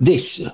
this 0.00 0.48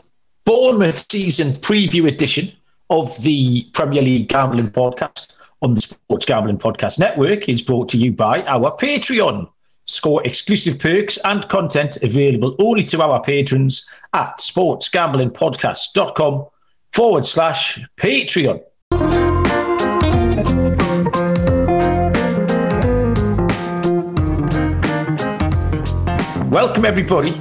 Bournemouth 0.45 1.11
season 1.11 1.49
preview 1.63 2.07
edition 2.09 2.49
of 2.91 3.17
the 3.23 3.67
Premier 3.73 4.03
League 4.03 4.29
Gambling 4.29 4.69
Podcast 4.71 5.41
on 5.63 5.73
the 5.73 5.81
Sports 5.81 6.27
Gambling 6.27 6.59
Podcast 6.59 6.99
Network 6.99 7.49
is 7.49 7.63
brought 7.63 7.89
to 7.91 7.97
you 7.97 8.11
by 8.13 8.43
our 8.43 8.77
Patreon. 8.77 9.49
Score 9.87 10.21
exclusive 10.25 10.81
perks 10.81 11.17
and 11.25 11.49
content 11.49 12.03
available 12.03 12.57
only 12.59 12.83
to 12.83 13.01
our 13.01 13.23
patrons 13.23 13.89
at 14.15 14.37
sportsgamblingpodcast.com 14.39 16.47
forward 16.93 17.25
slash 17.25 17.79
Patreon. 17.97 18.61
Welcome, 26.51 26.85
everybody, 26.85 27.33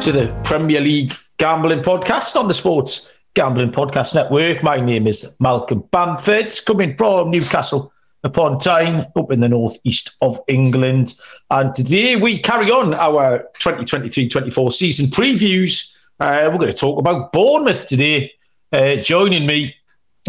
to 0.00 0.12
the 0.12 0.34
Premier 0.44 0.80
League 0.80 1.12
Gambling 1.38 1.80
Podcast 1.80 2.36
on 2.36 2.46
the 2.46 2.54
Sports 2.54 3.12
Gambling 3.34 3.72
Podcast 3.72 4.14
Network. 4.14 4.62
My 4.62 4.80
name 4.80 5.08
is 5.08 5.36
Malcolm 5.40 5.82
Bamford, 5.90 6.52
coming 6.64 6.96
from 6.96 7.30
Newcastle 7.32 7.92
upon 8.22 8.58
Tyne, 8.58 9.04
up 9.16 9.32
in 9.32 9.40
the 9.40 9.48
northeast 9.48 10.16
of 10.22 10.38
England. 10.46 11.14
And 11.50 11.74
today 11.74 12.14
we 12.14 12.38
carry 12.38 12.70
on 12.70 12.94
our 12.94 13.38
2023 13.58 14.28
24 14.28 14.70
season 14.70 15.06
previews. 15.06 15.96
Uh, 16.20 16.48
we're 16.52 16.58
going 16.58 16.72
to 16.72 16.72
talk 16.72 17.00
about 17.00 17.32
Bournemouth 17.32 17.86
today. 17.86 18.32
Uh, 18.72 18.96
joining 18.96 19.44
me 19.44 19.74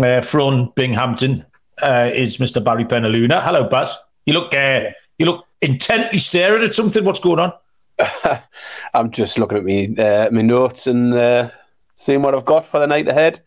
uh, 0.01 0.21
from 0.21 0.73
Binghamton 0.75 1.45
uh, 1.83 2.09
is 2.11 2.37
Mr. 2.37 2.63
Barry 2.63 2.83
Penaluna. 2.83 3.43
Hello, 3.43 3.69
Baz. 3.69 3.95
You 4.25 4.33
look, 4.33 4.55
uh, 4.55 4.89
you 5.19 5.27
look 5.27 5.45
intently 5.61 6.17
staring 6.17 6.63
at 6.63 6.73
something. 6.73 7.03
What's 7.03 7.19
going 7.19 7.39
on? 7.39 7.53
I'm 8.93 9.11
just 9.11 9.39
looking 9.39 9.57
at 9.57 9.63
me 9.63 9.95
uh, 9.97 10.29
my 10.31 10.41
notes 10.41 10.87
and 10.87 11.13
uh, 11.13 11.49
seeing 11.95 12.21
what 12.21 12.35
I've 12.35 12.45
got 12.45 12.65
for 12.65 12.79
the 12.79 12.87
night 12.87 13.07
ahead. 13.07 13.39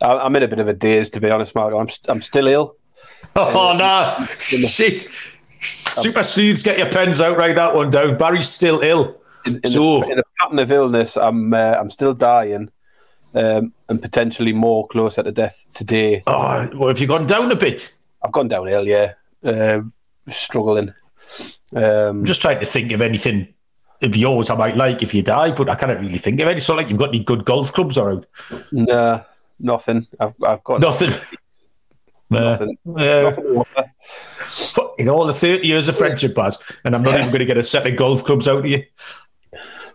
I, 0.00 0.24
am 0.26 0.36
in 0.36 0.42
a 0.42 0.48
bit 0.48 0.58
of 0.58 0.68
a 0.68 0.72
daze, 0.72 1.10
to 1.10 1.20
be 1.20 1.30
honest, 1.30 1.54
Mark. 1.54 1.74
I'm 1.74 1.88
I'm 2.08 2.22
still 2.22 2.46
ill. 2.46 2.76
Oh 3.36 3.70
uh, 3.70 3.76
no! 3.76 4.24
Shit! 4.26 4.98
Super 5.60 6.22
Seeds, 6.22 6.62
get 6.62 6.78
your 6.78 6.90
pens 6.90 7.20
out. 7.20 7.36
Write 7.36 7.54
that 7.56 7.74
one 7.74 7.90
down. 7.90 8.16
Barry's 8.16 8.48
still 8.48 8.80
ill. 8.80 9.20
In, 9.46 9.56
in 9.56 9.70
so 9.70 10.00
the, 10.00 10.10
in 10.10 10.18
a 10.18 10.22
pattern 10.38 10.58
of 10.58 10.72
illness, 10.72 11.16
I'm 11.16 11.52
uh, 11.54 11.76
I'm 11.78 11.90
still 11.90 12.14
dying. 12.14 12.70
Um, 13.32 13.72
and 13.88 14.02
potentially 14.02 14.52
more 14.52 14.88
closer 14.88 15.22
to 15.22 15.30
death 15.30 15.64
today. 15.72 16.22
Oh, 16.26 16.68
well, 16.74 16.88
have 16.88 16.98
you 16.98 17.06
gone 17.06 17.28
down 17.28 17.52
a 17.52 17.56
bit? 17.56 17.94
I've 18.22 18.32
gone 18.32 18.48
downhill, 18.48 18.88
yeah. 18.88 19.12
Uh, 19.44 19.82
struggling. 20.26 20.92
Um, 21.72 21.84
I'm 21.84 22.24
just 22.24 22.42
trying 22.42 22.58
to 22.58 22.66
think 22.66 22.90
of 22.90 23.00
anything 23.00 23.54
of 24.02 24.16
yours 24.16 24.50
I 24.50 24.56
might 24.56 24.76
like 24.76 25.02
if 25.02 25.14
you 25.14 25.22
die, 25.22 25.52
but 25.52 25.68
I 25.68 25.74
can't 25.74 25.98
really 26.00 26.18
think 26.18 26.40
of 26.40 26.48
any. 26.48 26.60
So, 26.60 26.74
like, 26.74 26.88
you've 26.88 26.98
got 26.98 27.10
any 27.10 27.20
good 27.20 27.44
golf 27.44 27.72
clubs 27.72 27.98
around? 27.98 28.26
No, 28.72 29.24
nothing. 29.60 30.06
I've, 30.18 30.34
I've 30.42 30.64
got 30.64 30.80
nothing. 30.80 31.10
Nothing. 32.32 32.78
Uh, 32.96 33.32
in 34.98 35.08
all 35.08 35.26
the 35.26 35.32
30 35.32 35.66
years 35.66 35.88
of 35.88 35.96
friendship, 35.98 36.34
Baz, 36.34 36.62
and 36.84 36.94
I'm 36.94 37.02
not 37.02 37.18
even 37.18 37.26
going 37.30 37.40
to 37.40 37.44
get 37.44 37.58
a 37.58 37.64
set 37.64 37.88
of 37.88 37.96
golf 37.96 38.22
clubs 38.22 38.46
out 38.46 38.58
of 38.58 38.66
you. 38.66 38.84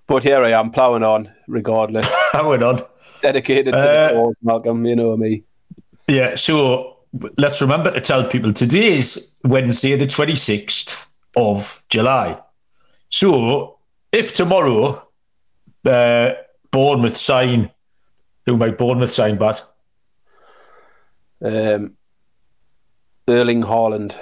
But 0.07 0.23
here 0.23 0.43
I 0.43 0.51
am, 0.51 0.69
ploughing 0.69 1.03
on, 1.03 1.31
regardless. 1.47 2.07
ploughing 2.31 2.61
on. 2.61 2.81
Dedicated 3.21 3.73
to 3.73 3.79
uh, 3.79 4.09
the 4.09 4.15
cause, 4.15 4.37
Malcolm, 4.43 4.85
you 4.85 4.97
know 4.97 5.15
me. 5.15 5.43
Yeah, 6.09 6.35
so 6.35 6.97
let's 7.37 7.61
remember 7.61 7.91
to 7.91 8.01
tell 8.01 8.27
people 8.27 8.51
today 8.51 8.95
is 8.95 9.39
Wednesday, 9.45 9.95
the 9.95 10.05
26th 10.05 11.13
of 11.37 11.81
July. 11.89 12.37
So 13.09 13.74
if 14.15 14.31
tomorrow 14.31 15.05
uh, 15.85 16.33
Bournemouth 16.71 17.17
sign, 17.17 17.69
who 18.45 18.55
might 18.55 18.77
Bournemouth 18.77 19.11
sign, 19.11 19.37
Baz? 19.37 19.61
Um, 21.43 21.97
Erling 23.27 23.61
Haaland. 23.61 24.17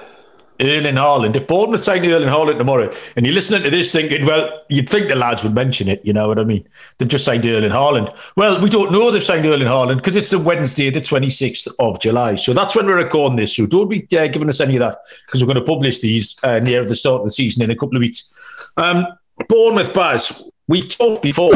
Erling 0.59 0.95
Haaland. 0.95 1.35
If 1.35 1.47
Bournemouth 1.47 1.81
sign 1.81 2.05
Erling 2.05 2.29
Haaland 2.29 2.57
tomorrow, 2.57 2.89
and 3.15 3.25
you're 3.25 3.35
listening 3.35 3.63
to 3.63 3.69
this 3.69 3.91
thinking, 3.91 4.25
well, 4.25 4.63
you'd 4.69 4.89
think 4.89 5.09
the 5.09 5.15
lads 5.15 5.43
would 5.43 5.53
mention 5.53 5.87
it, 5.89 6.03
you 6.03 6.13
know 6.13 6.27
what 6.27 6.39
I 6.39 6.43
mean? 6.43 6.67
They've 6.97 7.07
just 7.07 7.25
signed 7.25 7.45
Erling 7.45 7.69
Haaland. 7.69 8.15
Well, 8.35 8.61
we 8.61 8.69
don't 8.69 8.91
know 8.91 9.11
they've 9.11 9.21
signed 9.21 9.45
Erling 9.45 9.67
Haaland 9.67 9.97
because 9.97 10.15
it's 10.15 10.31
the 10.31 10.39
Wednesday, 10.39 10.89
the 10.89 11.01
26th 11.01 11.71
of 11.79 11.99
July. 11.99 12.35
So 12.35 12.53
that's 12.53 12.75
when 12.75 12.87
we're 12.87 12.97
recording 12.97 13.35
this. 13.35 13.55
So 13.55 13.67
don't 13.67 13.89
be 13.89 14.07
uh, 14.17 14.27
giving 14.27 14.49
us 14.49 14.59
any 14.59 14.75
of 14.75 14.79
that 14.79 14.97
because 15.27 15.41
we're 15.43 15.53
going 15.53 15.63
to 15.63 15.71
publish 15.71 16.01
these 16.01 16.39
uh, 16.43 16.59
near 16.59 16.83
the 16.83 16.95
start 16.95 17.21
of 17.21 17.25
the 17.25 17.31
season 17.31 17.63
in 17.63 17.69
a 17.69 17.75
couple 17.75 17.95
of 17.95 18.01
weeks. 18.01 18.73
Um, 18.77 19.05
Bournemouth 19.49 19.93
Baz, 19.93 20.49
we've 20.67 20.87
talked 20.87 21.23
before 21.23 21.53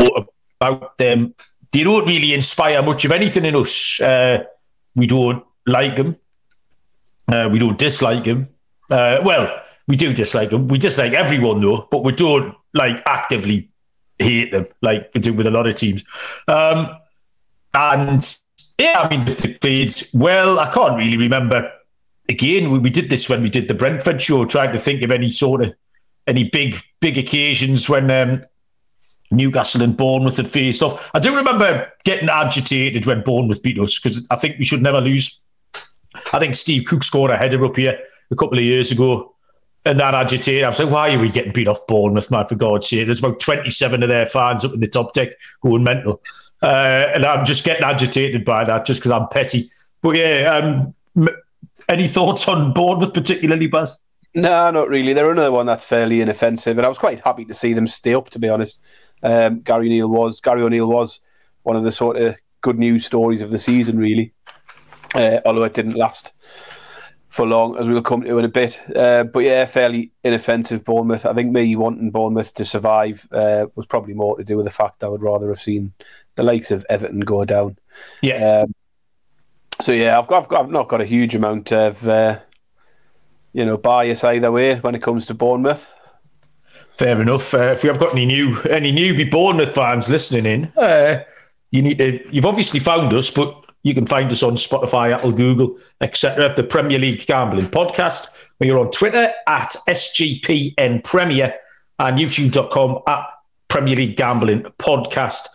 about 0.60 0.98
them. 0.98 1.34
They 1.72 1.84
don't 1.84 2.08
really 2.08 2.34
inspire 2.34 2.82
much 2.82 3.06
of 3.06 3.12
anything 3.12 3.46
in 3.46 3.56
us. 3.56 4.02
Uh, 4.02 4.44
we 4.96 5.08
don't 5.08 5.46
like 5.66 5.96
them. 5.96 6.16
Uh, 7.28 7.50
we 7.52 7.60
don't 7.60 7.78
dislike 7.78 8.24
them. 8.24 8.48
Uh, 8.90 9.20
well, 9.24 9.62
we 9.88 9.96
do 9.96 10.14
dislike 10.14 10.50
them. 10.50 10.68
We 10.68 10.78
dislike 10.78 11.14
everyone 11.14 11.60
though, 11.60 11.88
but 11.92 12.04
we 12.04 12.14
don't 12.14 12.56
like 12.74 13.02
actively 13.06 13.70
hate 14.20 14.52
them 14.52 14.66
like 14.82 15.12
we 15.14 15.22
do 15.22 15.34
with 15.34 15.48
a 15.48 15.52
lot 15.52 15.68
of 15.68 15.76
teams. 15.76 16.04
Um, 16.48 16.90
and 17.74 18.38
yeah, 18.80 19.02
I 19.02 19.10
mean, 19.10 19.26
the 19.26 19.58
played 19.62 19.94
well. 20.14 20.60
I 20.60 20.72
can't 20.72 20.98
really 20.98 21.18
remember. 21.18 21.72
Again, 22.30 22.72
we, 22.72 22.80
we 22.80 22.90
did 22.90 23.10
this 23.10 23.30
when 23.30 23.42
we 23.42 23.50
did 23.50 23.68
the 23.68 23.74
Brentford 23.74 24.22
show, 24.22 24.46
trying 24.46 24.72
to 24.74 24.80
think 24.80 25.02
of 25.02 25.12
any 25.12 25.30
sort 25.30 25.64
of 25.64 25.76
any 26.28 26.50
big 26.50 26.76
big 27.00 27.18
occasions 27.18 27.90
when 27.90 28.12
um, 28.12 28.42
Newcastle 29.32 29.82
and 29.82 29.96
Bournemouth 29.96 30.38
had 30.38 30.50
faced 30.50 30.84
off. 30.84 31.10
I 31.14 31.20
do 31.20 31.36
remember 31.36 31.92
getting 32.04 32.30
agitated 32.30 33.06
when 33.06 33.22
Bournemouth 33.22 33.64
beat 33.64 33.80
us 33.80 34.00
because 34.00 34.28
I 34.32 34.36
think 34.36 34.58
we 34.58 34.66
should 34.66 34.82
never 34.82 35.02
lose. 35.02 35.46
I 36.34 36.40
think 36.40 36.56
Steve 36.56 36.86
Cook 36.86 37.04
scored 37.04 37.32
a 37.32 37.38
header 37.38 37.64
up 37.66 37.76
here 37.76 38.00
a 38.32 38.36
couple 38.36 38.58
of 38.58 38.64
years 38.64 38.92
ago. 38.92 39.34
And 39.86 40.00
that 40.02 40.14
agitated. 40.14 40.66
I 40.66 40.70
was 40.70 40.80
like, 40.80 40.92
why 40.92 41.16
are 41.16 41.20
we 41.20 41.30
getting 41.30 41.54
beat 41.54 41.70
off 41.70 41.88
Bournemouth, 41.88 42.30
man, 42.30 42.46
for 42.46 42.56
God's 42.56 42.90
sake? 42.90 43.06
There's 43.06 43.20
about 43.20 43.40
27 43.40 44.04
of 44.04 44.10
their 44.10 44.26
fans 44.26 44.66
up 44.66 44.74
in 44.74 44.82
the 44.82 44.88
top 44.88 45.14
deck 45.14 45.30
going 45.62 45.84
mental. 45.84 46.22
Uh, 46.62 47.12
and 47.14 47.24
I'm 47.24 47.46
just 47.46 47.64
getting 47.64 47.86
agitated 47.86 48.44
by 48.44 48.66
that 48.66 48.86
just 48.86 49.00
because 49.00 49.12
I'm 49.12 49.28
petty. 49.30 49.64
But 50.02 50.18
yeah, 50.18 50.84
um, 51.18 51.30
any 51.88 52.08
thoughts 52.08 52.50
on 52.50 52.74
Bournemouth, 52.74 53.14
particularly, 53.14 53.68
Baz? 53.68 53.98
No, 54.38 54.70
not 54.70 54.88
really. 54.88 55.14
They're 55.14 55.32
another 55.32 55.52
one 55.52 55.66
that's 55.66 55.84
fairly 55.84 56.22
inoffensive, 56.22 56.78
and 56.78 56.86
I 56.86 56.90
was 56.90 57.00
quite 57.00 57.22
happy 57.22 57.44
to 57.46 57.56
see 57.56 57.74
them 57.74 57.88
stay 57.88 58.14
up. 58.14 58.30
To 58.30 58.40
be 58.40 58.48
honest, 58.48 58.80
um, 59.24 59.62
Gary 59.62 59.88
O'Neil 59.88 60.12
was 60.12 60.40
Gary 60.40 60.62
O'Neil 60.62 60.88
was 60.88 61.22
one 61.64 61.76
of 61.76 61.84
the 61.84 61.92
sort 61.92 62.18
of 62.18 62.36
good 62.62 62.78
news 62.78 63.04
stories 63.04 63.42
of 63.42 63.50
the 63.50 63.58
season, 63.58 63.98
really. 63.98 64.34
Uh, 65.16 65.40
although 65.44 65.64
it 65.64 65.74
didn't 65.74 65.96
last 65.96 66.34
for 67.30 67.48
long, 67.48 67.78
as 67.78 67.88
we'll 67.88 68.04
come 68.04 68.22
to 68.22 68.38
in 68.38 68.46
a 68.46 68.48
bit. 68.48 68.80
Uh, 68.96 69.24
but 69.24 69.40
yeah, 69.40 69.66
fairly 69.66 70.12
inoffensive 70.24 70.86
Bournemouth. 70.86 71.26
I 71.26 71.34
think 71.34 71.52
me 71.52 71.76
wanting 71.76 72.12
Bournemouth 72.12 72.54
to 72.54 72.66
survive 72.66 73.28
uh, 73.32 73.66
was 73.74 73.88
probably 73.88 74.14
more 74.14 74.38
to 74.38 74.44
do 74.44 74.56
with 74.56 74.68
the 74.68 74.72
fact 74.72 75.04
I 75.04 75.08
would 75.08 75.24
rather 75.24 75.48
have 75.48 75.60
seen 75.60 75.94
the 76.36 76.44
likes 76.44 76.70
of 76.70 76.86
Everton 76.92 77.22
go 77.22 77.44
down. 77.44 77.80
Yeah. 78.22 78.66
Um, 78.66 78.76
so 79.82 79.94
yeah, 79.94 80.20
I've 80.20 80.28
got, 80.28 80.44
I've 80.44 80.50
got, 80.50 80.66
I've 80.66 80.72
not 80.72 80.90
got 80.90 81.02
a 81.02 81.06
huge 81.06 81.34
amount 81.34 81.72
of 81.72 82.08
uh, 82.08 82.40
you 83.58 83.66
know, 83.66 83.76
bias 83.76 84.24
either 84.24 84.52
way 84.52 84.76
when 84.76 84.94
it 84.94 85.02
comes 85.02 85.26
to 85.26 85.34
Bournemouth. 85.34 85.92
Fair 87.00 87.20
enough. 87.20 87.56
Uh, 87.56 87.72
if 87.74 87.82
we 87.82 87.90
have 87.90 88.00
got 88.00 88.14
any 88.14 88.26
new 88.28 88.56
any 88.70 88.92
newbie 88.94 89.30
Bournemouth 89.30 89.74
fans 89.74 90.12
listening 90.12 90.46
in, 90.46 90.66
uh, 90.78 91.24
you 91.72 91.82
need 91.82 91.98
to. 91.98 92.22
You've 92.32 92.46
obviously 92.46 92.80
found 92.80 93.12
us, 93.14 93.32
but 93.32 93.52
you 93.82 93.96
can 93.96 94.06
find 94.06 94.32
us 94.32 94.44
on 94.44 94.54
Spotify, 94.54 95.12
Apple, 95.12 95.32
Google, 95.32 95.76
etc. 96.02 96.54
The 96.56 96.64
Premier 96.64 97.00
League 97.00 97.26
Gambling 97.26 97.66
Podcast. 97.66 98.52
We're 98.60 98.78
on 98.78 98.92
Twitter 98.92 99.32
at 99.48 99.76
SGPN 99.90 101.04
Premier 101.04 101.52
and 101.98 102.18
YouTube.com 102.18 103.00
at 103.08 103.26
Premier 103.70 103.96
League 103.96 104.18
Gambling 104.18 104.62
Podcast. 104.78 105.48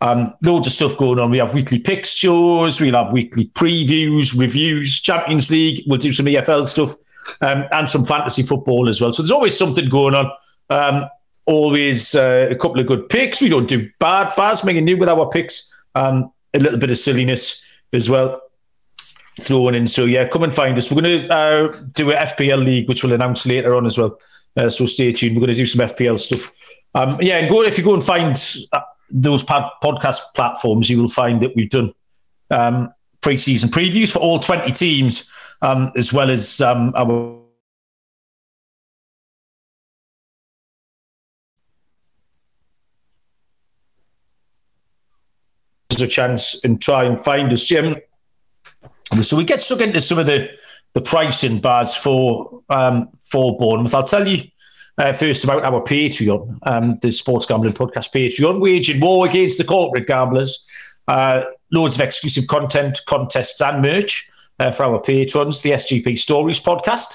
Um, 0.00 0.32
loads 0.44 0.68
of 0.68 0.72
stuff 0.72 0.96
going 0.96 1.18
on. 1.18 1.30
We 1.32 1.38
have 1.38 1.54
weekly 1.54 1.82
shows. 2.04 2.80
We'll 2.80 2.94
have 2.94 3.12
weekly 3.12 3.46
previews, 3.48 4.38
reviews, 4.38 5.00
Champions 5.00 5.50
League. 5.50 5.82
We'll 5.88 5.98
do 5.98 6.12
some 6.12 6.26
EFL 6.26 6.64
stuff 6.64 6.94
um, 7.40 7.64
and 7.72 7.88
some 7.88 8.04
fantasy 8.04 8.42
football 8.42 8.88
as 8.88 9.00
well. 9.00 9.12
So 9.12 9.22
there's 9.22 9.32
always 9.32 9.56
something 9.56 9.88
going 9.88 10.14
on. 10.14 10.30
Um, 10.70 11.08
always 11.46 12.14
uh, 12.14 12.48
a 12.50 12.54
couple 12.54 12.80
of 12.80 12.86
good 12.86 13.08
picks. 13.08 13.40
We 13.40 13.48
don't 13.48 13.68
do 13.68 13.88
bad. 13.98 14.32
Baz 14.36 14.64
making 14.64 14.84
new 14.84 14.96
with 14.96 15.08
our 15.08 15.28
picks. 15.28 15.74
Um, 15.94 16.32
a 16.54 16.58
little 16.58 16.78
bit 16.78 16.90
of 16.90 16.98
silliness 16.98 17.64
as 17.92 18.10
well 18.10 18.40
thrown 19.40 19.74
in. 19.74 19.88
So 19.88 20.04
yeah, 20.04 20.26
come 20.28 20.42
and 20.42 20.54
find 20.54 20.76
us. 20.76 20.90
We're 20.90 21.00
going 21.00 21.22
to 21.22 21.32
uh, 21.32 21.72
do 21.94 22.10
a 22.10 22.14
FPL 22.14 22.64
league, 22.64 22.88
which 22.88 23.02
we'll 23.02 23.12
announce 23.12 23.46
later 23.46 23.74
on 23.74 23.86
as 23.86 23.96
well. 23.96 24.18
Uh, 24.56 24.68
so 24.68 24.86
stay 24.86 25.12
tuned. 25.12 25.36
We're 25.36 25.40
going 25.40 25.54
to 25.54 25.56
do 25.56 25.66
some 25.66 25.86
FPL 25.86 26.18
stuff. 26.18 26.52
Um, 26.94 27.16
yeah, 27.20 27.38
and 27.38 27.48
go 27.48 27.62
if 27.62 27.78
you 27.78 27.84
go 27.84 27.94
and 27.94 28.02
find 28.02 28.36
uh, 28.72 28.80
those 29.10 29.42
podcast 29.44 30.20
platforms, 30.34 30.90
you 30.90 31.00
will 31.00 31.08
find 31.08 31.40
that 31.40 31.54
we've 31.54 31.70
done 31.70 31.92
um, 32.50 32.90
pre-season 33.20 33.70
previews 33.70 34.12
for 34.12 34.18
all 34.18 34.38
20 34.38 34.72
teams 34.72 35.32
um, 35.62 35.92
as 35.96 36.12
well 36.12 36.30
as 36.30 36.60
um, 36.60 36.92
our 36.96 37.38
a 46.00 46.06
chance 46.06 46.64
and 46.64 46.80
try 46.80 47.02
and 47.02 47.18
find 47.18 47.52
us. 47.52 47.68
Yeah. 47.70 47.94
So 49.20 49.36
we 49.36 49.44
get 49.44 49.62
stuck 49.62 49.80
into 49.80 50.00
some 50.00 50.18
of 50.18 50.26
the 50.26 50.48
the 50.94 51.00
pricing 51.00 51.58
bars 51.58 51.94
for 51.94 52.62
um, 52.70 53.08
for 53.24 53.56
Bournemouth. 53.56 53.94
I'll 53.94 54.04
tell 54.04 54.26
you 54.26 54.42
uh, 54.98 55.12
first 55.12 55.44
about 55.44 55.64
our 55.64 55.82
Patreon, 55.82 56.58
um, 56.62 56.98
the 57.02 57.10
Sports 57.10 57.46
Gambling 57.46 57.74
Podcast 57.74 58.12
Patreon, 58.14 58.60
waging 58.60 59.00
war 59.00 59.26
against 59.26 59.58
the 59.58 59.64
corporate 59.64 60.06
gamblers. 60.06 60.64
Uh, 61.08 61.42
loads 61.72 61.94
of 61.94 62.02
exclusive 62.02 62.46
content, 62.48 62.98
contests, 63.06 63.60
and 63.60 63.82
merch 63.82 64.30
uh, 64.58 64.70
for 64.70 64.84
our 64.84 65.00
patrons. 65.00 65.62
The 65.62 65.70
SGP 65.70 66.18
Stories 66.18 66.60
Podcast, 66.60 67.14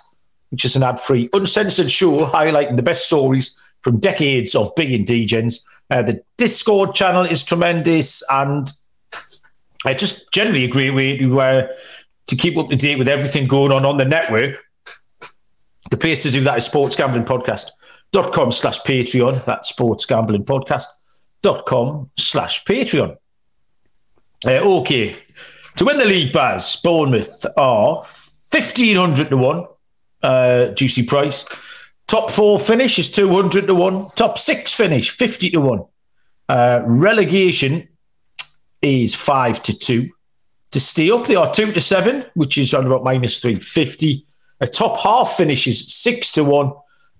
which 0.49 0.65
is 0.65 0.75
an 0.75 0.83
ad-free, 0.83 1.29
uncensored 1.33 1.91
show 1.91 2.25
highlighting 2.25 2.75
the 2.75 2.83
best 2.83 3.05
stories 3.05 3.59
from 3.81 3.99
decades 3.99 4.55
of 4.55 4.73
big 4.75 4.91
and 4.91 5.05
degens. 5.05 5.63
Uh, 5.89 6.01
the 6.01 6.23
Discord 6.37 6.95
channel 6.95 7.23
is 7.23 7.43
tremendous, 7.43 8.23
and 8.31 8.67
I 9.85 9.93
just 9.93 10.31
generally 10.31 10.63
agree 10.63 10.89
with 10.89 11.19
you 11.19 11.39
uh, 11.39 11.67
to 12.27 12.35
keep 12.35 12.57
up 12.57 12.69
to 12.69 12.75
date 12.75 12.97
with 12.97 13.07
everything 13.07 13.47
going 13.47 13.71
on 13.71 13.85
on 13.85 13.97
the 13.97 14.05
network. 14.05 14.63
The 15.91 15.97
place 15.97 16.23
to 16.23 16.31
do 16.31 16.43
that 16.45 16.57
is 16.57 16.67
sportsgamblingpodcast.com 16.67 18.51
slash 18.51 18.79
Patreon. 18.81 19.45
That's 19.45 19.71
sportsgamblingpodcast.com 19.75 22.09
slash 22.17 22.65
Patreon. 22.65 23.15
Uh, 24.45 24.79
okay. 24.79 25.15
To 25.77 25.85
win 25.85 25.97
the 25.97 26.05
league, 26.05 26.33
Baz, 26.33 26.79
Bournemouth 26.83 27.45
are 27.57 27.95
1,500 27.95 29.29
to 29.29 29.37
1, 29.37 29.65
uh, 30.21 30.67
juicy 30.67 31.03
price. 31.03 31.45
Top 32.07 32.29
four 32.29 32.59
finish 32.59 32.99
is 32.99 33.09
200 33.11 33.65
to 33.65 33.73
1. 33.73 34.09
Top 34.15 34.37
six 34.37 34.71
finish, 34.71 35.09
50 35.09 35.49
to 35.51 35.61
1. 35.61 35.83
Uh, 36.49 36.81
relegation 36.85 37.87
is 38.83 39.15
5 39.15 39.63
to 39.63 39.77
2. 39.77 40.09
To 40.71 40.79
stay 40.79 41.09
up, 41.09 41.25
they 41.25 41.35
are 41.35 41.51
2 41.51 41.71
to 41.71 41.79
7, 41.79 42.25
which 42.35 42.57
is 42.57 42.73
on 42.73 42.85
about 42.85 43.03
minus 43.03 43.41
350. 43.41 44.23
A 44.61 44.67
top 44.67 44.99
half 44.99 45.35
finish 45.37 45.67
is 45.67 45.91
6 45.91 46.31
to 46.33 46.43
1. 46.43 46.71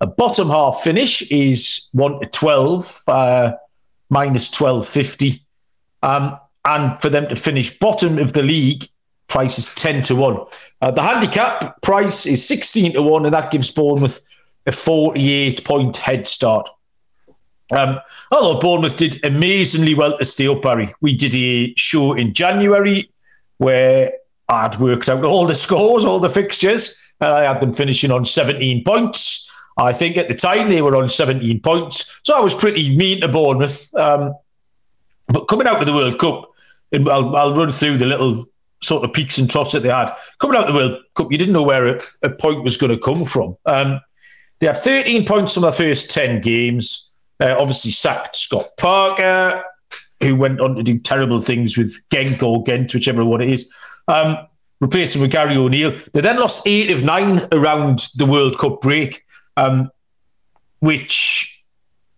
A 0.02 0.08
bottom 0.08 0.50
half 0.50 0.82
finish 0.84 1.32
is 1.32 1.90
1 1.94 2.20
to 2.20 2.28
12, 2.28 3.04
uh, 3.08 3.52
minus 4.10 4.52
1250. 4.52 5.40
Um, 6.04 6.38
and 6.66 7.00
for 7.02 7.10
them 7.10 7.28
to 7.28 7.36
finish 7.36 7.78
bottom 7.80 8.18
of 8.18 8.34
the 8.34 8.44
league, 8.44 8.86
price 9.28 9.58
is 9.58 9.74
10 9.76 10.04
to 10.04 10.16
1. 10.16 10.38
Uh, 10.82 10.92
the 10.92 11.02
handicap 11.02 11.82
price 11.82 12.26
is 12.26 12.46
16 12.46 12.94
to 12.94 13.02
1, 13.02 13.26
and 13.26 13.34
that 13.34 13.52
gives 13.52 13.72
Bournemouth 13.72 14.20
a 14.66 14.72
48 14.72 15.64
point 15.66 15.98
head 15.98 16.28
start. 16.28 16.70
Um, 17.72 18.00
although 18.32 18.60
Bournemouth 18.60 18.98
did 18.98 19.24
amazingly 19.24 19.96
well 19.96 20.18
to 20.18 20.26
stay 20.26 20.48
up, 20.48 20.62
Barry. 20.62 20.90
We 21.02 21.16
did 21.16 21.36
a 21.36 21.74
show 21.76 22.14
in 22.14 22.34
January 22.34 23.10
where 23.58 24.14
I'd 24.50 24.80
worked 24.80 25.10
out 25.10 25.24
all 25.24 25.48
the 25.48 25.56
scores, 25.56 26.06
all 26.06 26.20
the 26.20 26.30
fixtures, 26.30 27.00
and 27.20 27.32
I 27.32 27.44
had 27.44 27.62
them 27.62 27.74
finishing 27.74 28.12
on 28.12 28.26
17 28.26 28.84
points. 28.84 29.50
I 29.78 29.92
think 29.92 30.18
at 30.18 30.28
the 30.28 30.36
time 30.36 30.70
they 30.70 30.82
were 30.82 30.96
on 30.96 31.10
17 31.10 31.60
points. 31.62 32.20
So 32.24 32.36
I 32.36 32.42
was 32.42 32.54
pretty 32.54 32.96
mean 32.96 33.22
to 33.22 33.28
Bournemouth. 33.28 33.94
Um, 33.96 34.36
but 35.30 35.46
coming 35.46 35.66
out 35.66 35.80
of 35.80 35.88
the 35.88 35.94
World 35.94 36.20
Cup, 36.20 36.52
I'll, 36.94 37.36
I'll 37.36 37.56
run 37.56 37.72
through 37.72 37.98
the 37.98 38.06
little 38.06 38.46
sort 38.82 39.04
of 39.04 39.14
peaks 39.14 39.38
and 39.38 39.50
troughs 39.50 39.72
that 39.72 39.82
they 39.82 39.90
had. 39.90 40.12
Coming 40.40 40.58
out 40.58 40.68
of 40.68 40.74
the 40.74 40.80
World 40.80 41.02
Cup, 41.16 41.32
you 41.32 41.38
didn't 41.38 41.54
know 41.54 41.64
where 41.64 41.88
a, 41.88 42.00
a 42.22 42.30
point 42.30 42.64
was 42.64 42.78
going 42.78 42.92
to 42.92 42.98
come 42.98 43.26
from. 43.26 43.56
Um, 43.66 44.00
they 44.60 44.68
had 44.68 44.78
13 44.78 45.26
points 45.26 45.54
from 45.54 45.64
their 45.64 45.72
first 45.72 46.12
10 46.12 46.42
games. 46.42 47.12
Uh, 47.40 47.56
obviously, 47.60 47.92
sacked 47.92 48.36
Scott 48.36 48.68
Parker, 48.78 49.64
who 50.22 50.36
went 50.36 50.62
on 50.62 50.76
to 50.76 50.84
do 50.84 51.00
terrible 51.00 51.42
things 51.42 51.78
with 51.78 51.98
Genk 52.10 52.42
or 52.44 52.64
whichever 52.94 53.26
one 53.26 53.42
it 53.42 53.52
is. 53.52 53.72
Um, 54.08 54.38
replacing 54.80 55.22
with 55.22 55.32
Gary 55.32 55.56
O'Neil. 55.56 55.94
They 56.14 56.22
then 56.22 56.40
lost 56.40 56.68
eight 56.68 56.92
of 56.92 57.04
nine 57.04 57.48
around 57.52 58.08
the 58.16 58.26
World 58.26 58.58
Cup 58.58 58.82
break, 58.82 59.24
um, 59.58 59.90
which 60.80 61.64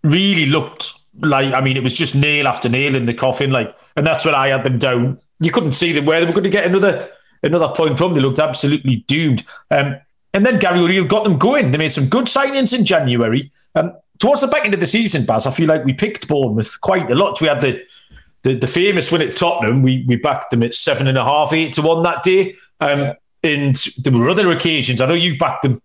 really 0.04 0.48
looked 0.48 0.94
like 1.20 1.54
I 1.54 1.62
mean 1.62 1.78
it 1.78 1.84
was 1.84 1.94
just 1.94 2.16
nail 2.16 2.48
after 2.48 2.70
nail 2.70 2.96
in 2.96 3.06
the 3.06 3.14
coffin, 3.14 3.52
like, 3.52 3.78
and 3.96 4.06
that's 4.06 4.26
when 4.26 4.36
I 4.36 4.50
had 4.50 4.64
them 4.64 4.78
down. 4.78 5.18
You 5.40 5.52
couldn't 5.52 5.74
see 5.74 5.92
them 5.92 6.06
where 6.06 6.20
they 6.20 6.26
were 6.26 6.32
going 6.32 6.44
to 6.44 6.50
get 6.50 6.66
another 6.66 7.10
another 7.44 7.70
point 7.70 7.98
from. 7.98 8.14
They 8.14 8.22
looked 8.22 8.40
absolutely 8.40 8.98
doomed. 9.08 9.44
Um, 9.72 9.96
and 10.34 10.46
then 10.46 10.60
Gary 10.60 10.80
O'Neil 10.80 11.08
got 11.08 11.24
them 11.24 11.38
going. 11.38 11.72
They 11.72 11.78
made 11.78 11.94
some 11.94 12.08
good 12.08 12.26
signings 12.26 12.78
in 12.78 12.86
January. 12.86 13.50
Um, 13.76 13.94
towards 14.20 14.42
the 14.42 14.48
back 14.48 14.66
end 14.66 14.74
of 14.74 14.82
the 14.82 14.88
season, 14.88 15.26
Baz, 15.26 15.48
I 15.48 15.52
feel 15.52 15.68
like 15.68 15.86
we 15.86 15.94
picked 15.94 16.28
Bournemouth 16.28 16.80
quite 16.82 17.10
a 17.10 17.16
lot. 17.16 17.40
We 17.42 17.48
had 17.48 17.62
the 17.62 17.82
the, 18.44 18.54
the 18.54 18.68
famous 18.68 19.12
win 19.12 19.22
at 19.22 19.36
Tottenham. 19.36 19.82
We 19.82 20.06
we 20.08 20.18
backed 20.18 20.52
them 20.52 20.64
at 20.64 20.76
seven 20.76 21.08
and 21.08 21.18
a 21.18 21.24
half, 21.24 21.54
eight 21.54 21.74
to 21.74 21.82
one 21.82 22.04
that 22.04 22.24
day. 22.24 22.56
Um, 22.80 23.00
yeah. 23.00 23.14
And 23.44 23.76
there 24.04 24.12
were 24.12 24.30
other 24.30 24.52
occasions. 24.52 25.02
I 25.02 25.06
know 25.06 25.14
you 25.14 25.38
backed 25.38 25.64
them 25.64 25.80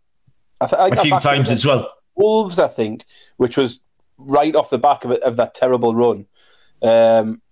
I 0.60 0.66
th- 0.66 0.80
I, 0.80 0.88
a 0.88 0.96
few 0.96 1.18
times 1.20 1.50
as 1.50 1.66
well. 1.66 1.92
Wolves, 2.16 2.58
I 2.58 2.68
think, 2.68 3.04
which 3.36 3.56
was 3.56 3.80
right 4.20 4.55
off 4.55 4.70
the 4.70 4.78
back 4.78 5.05
of, 5.05 5.12
of 5.12 5.37
that 5.37 5.55
terrible 5.55 5.94
run. 5.94 6.26
Um, 6.82 7.43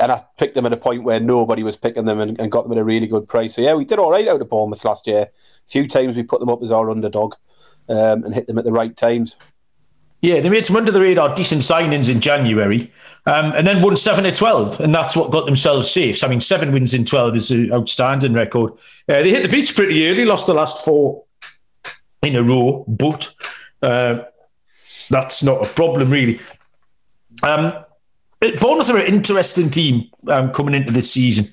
and 0.00 0.10
I 0.10 0.24
picked 0.38 0.54
them 0.54 0.66
at 0.66 0.72
a 0.72 0.76
point 0.76 1.04
where 1.04 1.20
nobody 1.20 1.62
was 1.62 1.76
picking 1.76 2.04
them 2.04 2.18
and, 2.18 2.38
and, 2.40 2.50
got 2.50 2.64
them 2.64 2.72
at 2.72 2.78
a 2.78 2.84
really 2.84 3.06
good 3.06 3.28
price. 3.28 3.54
So 3.54 3.62
yeah, 3.62 3.74
we 3.74 3.84
did 3.84 3.98
all 3.98 4.10
right 4.10 4.26
out 4.26 4.40
of 4.40 4.48
Bournemouth 4.48 4.84
last 4.84 5.06
year. 5.06 5.22
A 5.22 5.68
few 5.68 5.86
times 5.86 6.16
we 6.16 6.22
put 6.22 6.40
them 6.40 6.48
up 6.48 6.62
as 6.62 6.72
our 6.72 6.90
underdog 6.90 7.34
um, 7.88 8.24
and 8.24 8.34
hit 8.34 8.46
them 8.46 8.58
at 8.58 8.64
the 8.64 8.72
right 8.72 8.96
times. 8.96 9.36
Yeah, 10.22 10.40
they 10.40 10.48
made 10.48 10.66
some 10.66 10.76
under 10.76 10.90
the 10.90 11.00
radar 11.00 11.34
decent 11.34 11.60
signings 11.60 12.08
in 12.08 12.20
January, 12.20 12.90
um, 13.26 13.52
and 13.52 13.66
then 13.66 13.82
won 13.82 13.96
seven 13.96 14.24
to 14.24 14.32
twelve, 14.32 14.80
and 14.80 14.94
that's 14.94 15.14
what 15.14 15.30
got 15.30 15.44
themselves 15.44 15.90
safe. 15.90 16.18
So, 16.18 16.26
I 16.26 16.30
mean, 16.30 16.40
seven 16.40 16.72
wins 16.72 16.94
in 16.94 17.04
twelve 17.04 17.36
is 17.36 17.50
an 17.50 17.70
outstanding 17.70 18.32
record. 18.32 18.72
Uh, 19.08 19.22
they 19.22 19.30
hit 19.30 19.42
the 19.42 19.48
beach 19.48 19.76
pretty 19.76 20.08
early, 20.08 20.24
lost 20.24 20.46
the 20.46 20.54
last 20.54 20.84
four 20.84 21.22
in 22.22 22.34
a 22.34 22.42
row, 22.42 22.84
but 22.88 23.30
uh, 23.82 24.24
that's 25.10 25.42
not 25.42 25.64
a 25.64 25.74
problem 25.74 26.10
really. 26.10 26.40
Um, 27.42 27.72
Bournemouth 28.40 28.90
are 28.90 28.98
an 28.98 29.06
interesting 29.06 29.70
team 29.70 30.02
um, 30.28 30.52
coming 30.52 30.74
into 30.74 30.92
this 30.92 31.10
season 31.10 31.46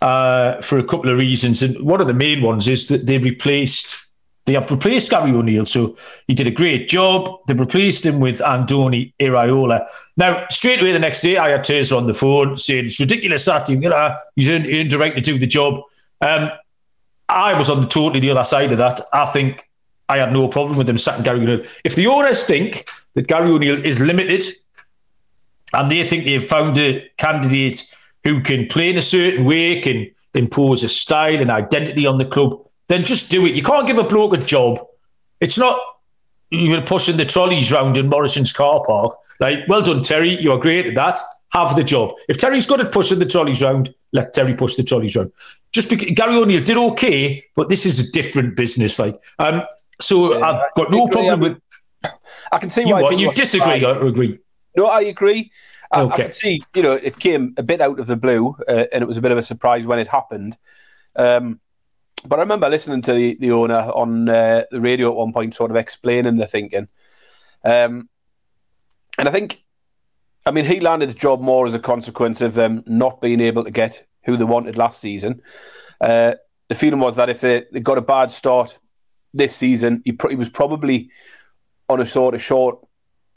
uh, 0.00 0.60
for 0.60 0.78
a 0.78 0.84
couple 0.84 1.10
of 1.10 1.18
reasons, 1.18 1.62
and 1.62 1.78
one 1.84 2.00
of 2.00 2.06
the 2.06 2.14
main 2.14 2.42
ones 2.42 2.68
is 2.68 2.88
that 2.88 3.06
they 3.06 3.18
replaced 3.18 4.06
they 4.46 4.54
have 4.54 4.70
replaced 4.70 5.10
Gary 5.10 5.32
O'Neil, 5.32 5.66
so 5.66 5.96
he 6.28 6.34
did 6.34 6.46
a 6.46 6.52
great 6.52 6.88
job. 6.88 7.40
They've 7.46 7.58
replaced 7.58 8.06
him 8.06 8.20
with 8.20 8.38
Andoni 8.38 9.12
Iraola. 9.18 9.84
Now, 10.16 10.46
straight 10.50 10.80
away 10.80 10.92
the 10.92 11.00
next 11.00 11.20
day, 11.20 11.36
I 11.36 11.50
had 11.50 11.64
Terza 11.64 11.96
on 11.96 12.06
the 12.06 12.14
phone 12.14 12.56
saying 12.56 12.86
it's 12.86 13.00
ridiculous 13.00 13.44
that 13.46 13.68
you 13.68 13.76
know, 13.76 14.16
he's 14.36 14.48
earned, 14.48 14.66
earned 14.66 14.92
the 14.92 14.98
right 14.98 15.16
to 15.16 15.20
do 15.20 15.36
the 15.36 15.48
job. 15.48 15.82
Um, 16.20 16.50
I 17.28 17.58
was 17.58 17.68
on 17.68 17.80
the 17.80 17.88
totally 17.88 18.20
the 18.20 18.30
other 18.30 18.44
side 18.44 18.70
of 18.70 18.78
that. 18.78 19.00
I 19.12 19.26
think 19.26 19.68
I 20.08 20.18
had 20.18 20.32
no 20.32 20.48
problem 20.48 20.78
with 20.78 20.86
them 20.86 20.98
sacking 20.98 21.24
Gary 21.24 21.40
O'Neil. 21.40 21.64
If 21.84 21.96
the 21.96 22.06
owners 22.06 22.46
think 22.46 22.84
that 23.14 23.26
Gary 23.26 23.50
O'Neil 23.50 23.84
is 23.84 24.00
limited 24.00 24.44
and 25.72 25.90
they 25.90 26.06
think 26.06 26.24
they've 26.24 26.44
found 26.44 26.78
a 26.78 27.02
candidate 27.18 27.94
who 28.24 28.40
can 28.40 28.66
play 28.66 28.90
in 28.90 28.96
a 28.96 29.02
certain 29.02 29.44
way, 29.44 29.80
can 29.80 30.10
impose 30.34 30.82
a 30.84 30.88
style 30.88 31.40
and 31.40 31.50
identity 31.50 32.06
on 32.06 32.18
the 32.18 32.24
club, 32.24 32.60
then 32.88 33.02
just 33.02 33.30
do 33.30 33.46
it. 33.46 33.54
You 33.54 33.62
can't 33.62 33.86
give 33.86 33.98
a 33.98 34.04
bloke 34.04 34.34
a 34.34 34.38
job. 34.38 34.78
It's 35.40 35.58
not 35.58 35.78
you're 36.50 36.82
pushing 36.82 37.16
the 37.16 37.24
trolleys 37.24 37.72
round 37.72 37.96
in 37.96 38.08
Morrison's 38.08 38.52
car 38.52 38.82
park. 38.86 39.14
Like, 39.40 39.66
well 39.68 39.82
done, 39.82 40.02
Terry. 40.02 40.30
You 40.40 40.52
are 40.52 40.58
great 40.58 40.86
at 40.86 40.94
that. 40.94 41.18
Have 41.50 41.76
the 41.76 41.84
job. 41.84 42.14
If 42.28 42.38
Terry's 42.38 42.66
good 42.66 42.80
at 42.80 42.92
pushing 42.92 43.18
the 43.18 43.26
trolleys 43.26 43.62
round, 43.62 43.94
let 44.12 44.32
Terry 44.32 44.54
push 44.54 44.76
the 44.76 44.82
trolleys 44.82 45.16
round. 45.16 45.32
Just 45.72 45.90
because 45.90 46.10
Gary 46.14 46.36
O'Neill 46.36 46.62
did 46.62 46.76
okay, 46.76 47.44
but 47.54 47.68
this 47.68 47.84
is 47.84 47.98
a 47.98 48.12
different 48.12 48.56
business. 48.56 48.98
Like, 48.98 49.14
um, 49.38 49.62
so 50.00 50.38
yeah, 50.38 50.44
I've 50.44 50.74
got 50.76 50.90
no 50.90 51.08
problem 51.08 51.40
with. 51.40 51.58
I 52.52 52.58
can 52.58 52.70
see 52.70 52.84
why 52.84 52.98
you, 53.00 53.04
what, 53.04 53.18
you 53.18 53.32
disagree 53.32 53.84
or 53.84 54.06
agree. 54.06 54.38
No, 54.76 54.86
I 54.86 55.00
agree. 55.02 55.50
I, 55.90 56.02
okay. 56.02 56.12
I 56.12 56.16
can 56.16 56.30
see, 56.30 56.62
you 56.74 56.82
know, 56.82 56.92
it 56.92 57.18
came 57.18 57.54
a 57.56 57.62
bit 57.62 57.80
out 57.80 57.98
of 57.98 58.06
the 58.06 58.16
blue, 58.16 58.56
uh, 58.68 58.84
and 58.92 59.02
it 59.02 59.06
was 59.06 59.16
a 59.16 59.22
bit 59.22 59.32
of 59.32 59.38
a 59.38 59.42
surprise 59.42 59.86
when 59.86 59.98
it 59.98 60.08
happened. 60.08 60.56
Um, 61.14 61.60
but 62.26 62.38
I 62.38 62.42
remember 62.42 62.68
listening 62.68 63.02
to 63.02 63.12
the, 63.12 63.36
the 63.40 63.52
owner 63.52 63.90
on 63.94 64.28
uh, 64.28 64.64
the 64.70 64.80
radio 64.80 65.10
at 65.10 65.16
one 65.16 65.32
point, 65.32 65.54
sort 65.54 65.70
of 65.70 65.76
explaining 65.76 66.36
the 66.36 66.46
thinking. 66.46 66.88
Um, 67.64 68.08
and 69.18 69.28
I 69.28 69.32
think, 69.32 69.64
I 70.44 70.50
mean, 70.50 70.64
he 70.64 70.80
landed 70.80 71.10
the 71.10 71.14
job 71.14 71.40
more 71.40 71.66
as 71.66 71.74
a 71.74 71.78
consequence 71.78 72.40
of 72.40 72.54
them 72.54 72.82
not 72.86 73.20
being 73.20 73.40
able 73.40 73.64
to 73.64 73.70
get 73.70 74.04
who 74.24 74.36
they 74.36 74.44
wanted 74.44 74.76
last 74.76 75.00
season. 75.00 75.40
Uh, 76.00 76.34
the 76.68 76.74
feeling 76.74 77.00
was 77.00 77.16
that 77.16 77.30
if 77.30 77.40
they, 77.40 77.64
they 77.72 77.80
got 77.80 77.98
a 77.98 78.02
bad 78.02 78.30
start 78.30 78.78
this 79.34 79.54
season, 79.54 80.02
he, 80.04 80.16
he 80.28 80.36
was 80.36 80.48
probably 80.48 81.10
on 81.88 82.00
a 82.00 82.06
sort 82.06 82.34
of 82.34 82.42
short 82.42 82.78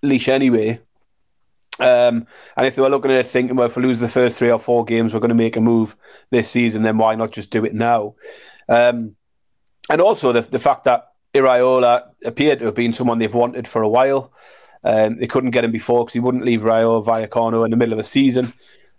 leash 0.01 0.27
anyway. 0.27 0.79
Um, 1.79 2.27
and 2.57 2.67
if 2.67 2.75
they 2.75 2.81
were 2.81 2.89
looking 2.89 3.11
at 3.11 3.19
it 3.19 3.27
thinking, 3.27 3.55
well, 3.55 3.67
if 3.67 3.77
we 3.77 3.83
lose 3.83 3.99
the 3.99 4.07
first 4.07 4.37
three 4.37 4.51
or 4.51 4.59
four 4.59 4.83
games, 4.83 5.13
we're 5.13 5.21
going 5.21 5.29
to 5.29 5.35
make 5.35 5.55
a 5.55 5.61
move 5.61 5.95
this 6.29 6.49
season, 6.49 6.83
then 6.83 6.97
why 6.97 7.15
not 7.15 7.31
just 7.31 7.51
do 7.51 7.63
it 7.63 7.73
now? 7.73 8.15
Um, 8.67 9.15
and 9.89 10.01
also 10.01 10.31
the, 10.31 10.41
the 10.41 10.59
fact 10.59 10.83
that 10.83 11.09
Iraola 11.33 12.09
appeared 12.25 12.59
to 12.59 12.65
have 12.65 12.75
been 12.75 12.93
someone 12.93 13.17
they've 13.17 13.33
wanted 13.33 13.67
for 13.67 13.81
a 13.81 13.89
while. 13.89 14.33
Um, 14.83 15.17
they 15.19 15.27
couldn't 15.27 15.51
get 15.51 15.63
him 15.63 15.71
before 15.71 16.03
because 16.03 16.13
he 16.13 16.19
wouldn't 16.19 16.45
leave 16.45 16.63
Rayo 16.63 17.01
Vallecano 17.01 17.65
in 17.65 17.71
the 17.71 17.77
middle 17.77 17.93
of 17.93 17.99
a 17.99 18.03
season. 18.03 18.51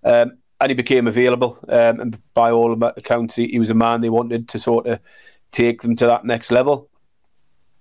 Um, 0.04 0.38
and 0.60 0.70
he 0.70 0.74
became 0.74 1.06
available. 1.06 1.58
Um, 1.68 2.00
and 2.00 2.34
by 2.34 2.50
all 2.50 2.82
accounts, 2.82 3.34
he, 3.34 3.46
he, 3.46 3.58
was 3.58 3.70
a 3.70 3.74
man 3.74 4.00
they 4.00 4.10
wanted 4.10 4.48
to 4.50 4.58
sort 4.58 4.86
of 4.86 5.00
take 5.50 5.82
them 5.82 5.96
to 5.96 6.06
that 6.06 6.24
next 6.24 6.50
level. 6.50 6.88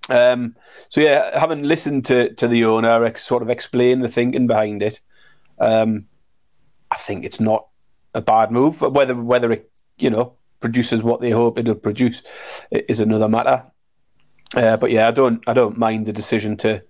Um, 0.09 0.55
so 0.89 1.01
yeah, 1.01 1.37
having 1.39 1.63
listened 1.63 2.05
to 2.05 2.33
to 2.35 2.47
the 2.47 2.65
owner 2.65 3.15
sort 3.15 3.43
of 3.43 3.49
explain 3.49 3.99
the 3.99 4.07
thinking 4.07 4.47
behind 4.47 4.81
it, 4.81 4.99
um, 5.59 6.05
I 6.89 6.95
think 6.95 7.23
it's 7.23 7.39
not 7.39 7.67
a 8.13 8.21
bad 8.21 8.51
move. 8.51 8.81
Whether 8.81 9.15
whether 9.15 9.51
it 9.51 9.71
you 9.97 10.09
know 10.09 10.33
produces 10.59 11.03
what 11.03 11.21
they 11.21 11.31
hope 11.31 11.57
it'll 11.57 11.75
produce 11.75 12.23
is 12.71 12.99
another 12.99 13.29
matter. 13.29 13.65
Uh, 14.55 14.77
but 14.77 14.91
yeah, 14.91 15.07
I 15.07 15.11
don't 15.11 15.47
I 15.47 15.53
don't 15.53 15.77
mind 15.77 16.05
the 16.05 16.13
decision 16.13 16.57
to 16.57 16.83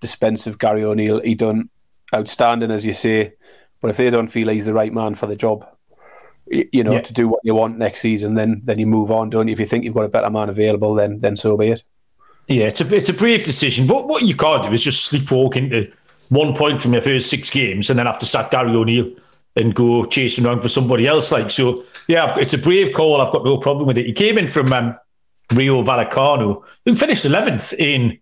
dispense 0.00 0.46
of 0.46 0.58
Gary 0.58 0.84
O'Neil. 0.84 1.20
He 1.20 1.34
done 1.34 1.70
outstanding, 2.14 2.70
as 2.70 2.84
you 2.84 2.92
say. 2.92 3.34
But 3.80 3.90
if 3.90 3.96
they 3.96 4.10
don't 4.10 4.26
feel 4.28 4.48
he's 4.48 4.66
the 4.66 4.74
right 4.74 4.92
man 4.92 5.14
for 5.14 5.26
the 5.26 5.36
job, 5.36 5.66
you 6.50 6.82
know, 6.82 6.92
yeah. 6.92 7.00
to 7.00 7.12
do 7.12 7.28
what 7.28 7.40
you 7.44 7.54
want 7.54 7.78
next 7.78 8.00
season, 8.00 8.34
then 8.34 8.60
then 8.64 8.78
you 8.78 8.86
move 8.86 9.10
on, 9.10 9.30
don't 9.30 9.48
you? 9.48 9.52
If 9.52 9.60
you 9.60 9.66
think 9.66 9.84
you've 9.84 9.94
got 9.94 10.04
a 10.04 10.08
better 10.08 10.30
man 10.30 10.48
available, 10.48 10.94
then 10.94 11.20
then 11.20 11.36
so 11.36 11.56
be 11.56 11.68
it. 11.68 11.82
Yeah, 12.48 12.66
it's 12.66 12.80
a 12.80 12.94
it's 12.94 13.08
a 13.08 13.14
brave 13.14 13.44
decision. 13.44 13.86
But 13.86 14.08
what 14.08 14.22
you 14.22 14.36
can't 14.36 14.62
do 14.64 14.72
is 14.72 14.82
just 14.82 15.12
sleepwalk 15.12 15.56
into 15.56 15.90
one 16.30 16.54
point 16.54 16.82
from 16.82 16.92
your 16.92 17.02
first 17.02 17.30
six 17.30 17.50
games 17.50 17.90
and 17.90 17.98
then 17.98 18.06
have 18.06 18.18
to 18.18 18.26
sack 18.26 18.50
Gary 18.50 18.74
O'Neil 18.74 19.10
and 19.56 19.74
go 19.74 20.04
chasing 20.04 20.46
around 20.46 20.60
for 20.60 20.68
somebody 20.68 21.06
else. 21.06 21.30
Like 21.30 21.50
so, 21.50 21.84
yeah, 22.08 22.36
it's 22.38 22.54
a 22.54 22.58
brave 22.58 22.94
call. 22.94 23.20
I've 23.20 23.32
got 23.32 23.44
no 23.44 23.58
problem 23.58 23.86
with 23.86 23.98
it. 23.98 24.06
He 24.06 24.12
came 24.12 24.38
in 24.38 24.48
from 24.48 24.72
um, 24.72 24.96
Rayo 25.52 25.82
Vallecano, 25.82 26.64
who 26.84 26.94
finished 26.94 27.24
11th 27.24 27.78
in 27.78 28.18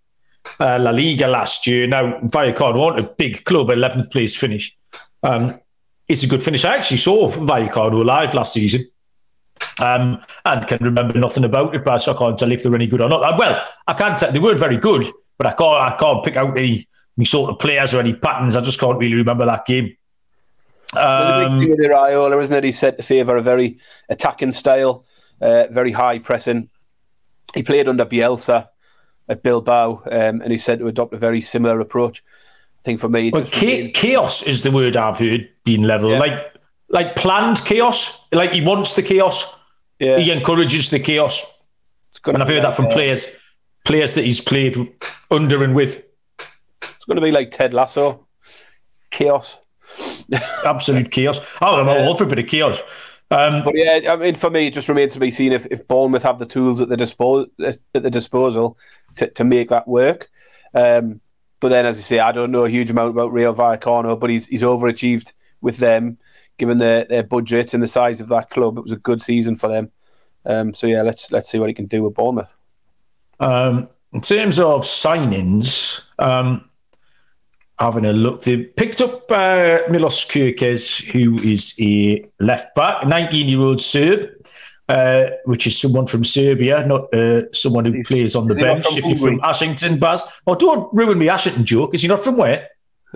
uh, 0.61 0.79
La 0.79 0.91
Liga 0.91 1.29
last 1.29 1.67
year. 1.67 1.87
Now, 1.87 2.19
Vallecano 2.21 2.87
aren't 2.87 3.01
a 3.01 3.11
big 3.15 3.45
club, 3.45 3.69
11th 3.69 4.11
place 4.11 4.37
finish. 4.37 4.77
Um, 5.23 5.59
it's 6.09 6.23
a 6.23 6.27
good 6.27 6.43
finish. 6.43 6.65
I 6.65 6.77
actually 6.77 6.97
saw 6.97 7.31
Vallecano 7.31 8.05
live 8.05 8.35
last 8.35 8.53
season. 8.53 8.83
Um, 9.81 10.21
and 10.45 10.67
can 10.67 10.79
remember 10.81 11.19
nothing 11.19 11.45
about 11.45 11.75
it, 11.75 11.85
but 11.85 12.09
I 12.09 12.15
can't 12.15 12.39
tell 12.39 12.51
if 12.51 12.63
they're 12.63 12.75
any 12.75 12.87
good 12.87 13.01
or 13.01 13.09
not. 13.09 13.23
Uh, 13.23 13.37
well, 13.39 13.65
I 13.87 13.93
can't 13.93 14.19
tell 14.19 14.33
they 14.33 14.39
weren't 14.39 14.59
very 14.59 14.77
good, 14.77 15.05
but 15.37 15.47
I 15.47 15.53
can't 15.53 15.95
I 15.95 15.97
can't 15.99 16.25
pick 16.25 16.37
out 16.37 16.57
any, 16.57 16.87
any 17.17 17.25
sort 17.25 17.51
of 17.51 17.59
players 17.59 17.95
or 17.95 18.01
any 18.01 18.15
patterns. 18.15 18.57
I 18.57 18.61
just 18.61 18.81
can't 18.81 18.99
really 18.99 19.15
remember 19.15 19.45
that 19.47 19.67
game. 19.67 19.97
Um, 20.97 21.43
the 21.43 21.49
big 21.49 21.59
thing 21.59 21.71
with 21.71 21.81
Iraola, 21.81 22.41
isn't 22.43 22.57
it? 22.57 22.65
He 22.65 22.73
set 22.73 22.97
to 22.97 23.03
favour 23.03 23.37
a 23.37 23.43
very 23.43 23.79
attacking 24.09 24.53
style, 24.53 25.05
uh, 25.41 25.65
very 25.71 25.93
high 25.93 26.19
pressing. 26.19 26.71
He 27.55 27.63
played 27.63 27.89
under 27.89 28.07
Bielsa 28.07 28.69
at 29.29 29.43
Bilbao, 29.43 30.03
um, 30.07 30.41
and 30.41 30.51
he 30.51 30.57
said 30.57 30.79
to 30.79 30.89
adopt 30.89 31.15
a 31.15 31.19
very 31.19 31.41
similar 31.41 31.81
approach. 31.81 32.25
I 32.79 32.83
think 32.83 33.01
for 33.01 33.09
me, 33.09 33.31
well, 33.31 33.45
cha- 33.45 33.89
chaos 33.93 34.43
is 34.45 34.63
the 34.63 34.71
word 34.71 34.97
I've 34.97 35.19
heard 35.19 35.49
level. 35.77 36.11
Yeah. 36.11 36.19
Like 36.19 36.55
like 36.89 37.17
planned 37.17 37.65
chaos. 37.65 38.27
Like 38.33 38.51
he 38.51 38.61
wants 38.61 38.95
the 38.95 39.03
chaos. 39.03 39.63
Yeah. 39.99 40.19
He 40.19 40.31
encourages 40.31 40.91
the 40.91 41.01
chaos. 41.01 41.67
And 42.27 42.43
I've 42.43 42.49
heard 42.49 42.65
that 42.65 42.75
from 42.75 42.87
uh, 42.87 42.91
players, 42.93 43.41
players 43.85 44.15
that 44.15 44.25
he's 44.25 44.41
played 44.41 44.77
under 45.31 45.63
and 45.63 45.75
with. 45.75 46.05
It's 46.83 47.05
going 47.05 47.17
to 47.17 47.23
be 47.23 47.31
like 47.31 47.51
Ted 47.51 47.73
Lasso, 47.75 48.27
chaos. 49.11 49.59
Absolute 50.65 51.11
chaos. 51.11 51.41
Oh, 51.63 51.81
I'm 51.81 51.89
all 51.89 52.15
for 52.15 52.25
a 52.25 52.27
bit 52.27 52.39
of 52.39 52.47
chaos. 52.47 52.81
Um, 53.31 53.63
but 53.63 53.75
yeah, 53.77 54.01
I 54.13 54.17
mean, 54.17 54.35
for 54.35 54.51
me, 54.51 54.67
it 54.67 54.75
just 54.75 54.89
remains 54.89 55.13
to 55.13 55.21
be 55.21 55.31
seen 55.31 55.53
if, 55.53 55.67
if 55.71 55.87
Bournemouth 55.87 56.23
have 56.23 56.39
the 56.39 56.47
tools 56.47 56.81
at 56.81 56.89
the 56.89 56.97
disposal 56.97 57.47
at 57.61 57.79
the 57.93 58.11
disposal 58.11 58.77
to, 59.17 59.29
to 59.29 59.45
make 59.45 59.69
that 59.69 59.87
work. 59.87 60.29
Um, 60.75 61.21
but 61.61 61.69
then, 61.69 61.87
as 61.87 61.99
I 61.99 62.03
say, 62.03 62.19
I 62.21 62.33
don't 62.33 62.51
know 62.51 62.65
a 62.65 62.71
huge 62.71 62.91
amount 62.91 63.11
about 63.11 63.33
Rayo 63.33 63.53
Vallecano, 63.53 64.19
but 64.19 64.31
he's 64.31 64.47
he's 64.47 64.63
overachieved 64.63 65.33
with 65.61 65.79
them, 65.79 66.19
given 66.59 66.79
their, 66.79 67.05
their 67.05 67.23
budget 67.23 67.75
and 67.75 67.83
the 67.83 67.87
size 67.87 68.21
of 68.21 68.29
that 68.29 68.51
club. 68.51 68.79
It 68.79 68.83
was 68.83 68.93
a 68.93 68.97
good 68.97 69.23
season 69.23 69.57
for 69.57 69.69
them. 69.69 69.91
Um, 70.45 70.75
so 70.75 70.87
yeah, 70.87 71.03
let's 71.03 71.31
let's 71.33 71.49
see 71.49 71.59
what 71.59 71.69
he 71.69 71.75
can 71.75 71.87
do 71.87 72.05
with 72.05 72.15
Bournemouth. 72.15 72.53
Um, 73.41 73.89
in 74.13 74.21
terms 74.21 74.59
of 74.59 74.83
signings, 74.83 76.05
um, 76.19 76.69
having 77.79 78.07
a 78.07 78.13
look. 78.13 78.43
They 78.43 78.65
picked 78.65 79.01
up 79.01 79.31
uh, 79.31 79.79
Milos 79.91 80.25
Kerkez, 80.25 81.05
who 81.13 81.35
is 81.37 81.77
a 81.81 82.25
left 82.41 82.75
back, 82.75 83.07
19 83.07 83.49
year 83.49 83.61
old 83.61 83.81
Serb, 83.81 84.29
uh, 84.89 85.27
which 85.45 85.67
is 85.67 85.79
someone 85.79 86.07
from 86.07 86.25
Serbia, 86.25 86.87
not 86.87 87.13
uh, 87.15 87.51
someone 87.53 87.85
who 87.85 87.95
is, 87.95 88.07
plays 88.07 88.37
on 88.37 88.49
the 88.49 88.55
bench. 88.55 88.85
If 88.91 89.05
you're 89.05 89.17
from 89.17 89.41
Ashington, 89.43 89.99
Baz. 89.99 90.23
Oh, 90.47 90.55
don't 90.55 90.93
ruin 90.95 91.19
me 91.19 91.29
Ashington 91.29 91.65
joke. 91.65 91.95
Is 91.95 92.03
he 92.03 92.09
not 92.09 92.25
from 92.25 92.37
where? 92.37 92.69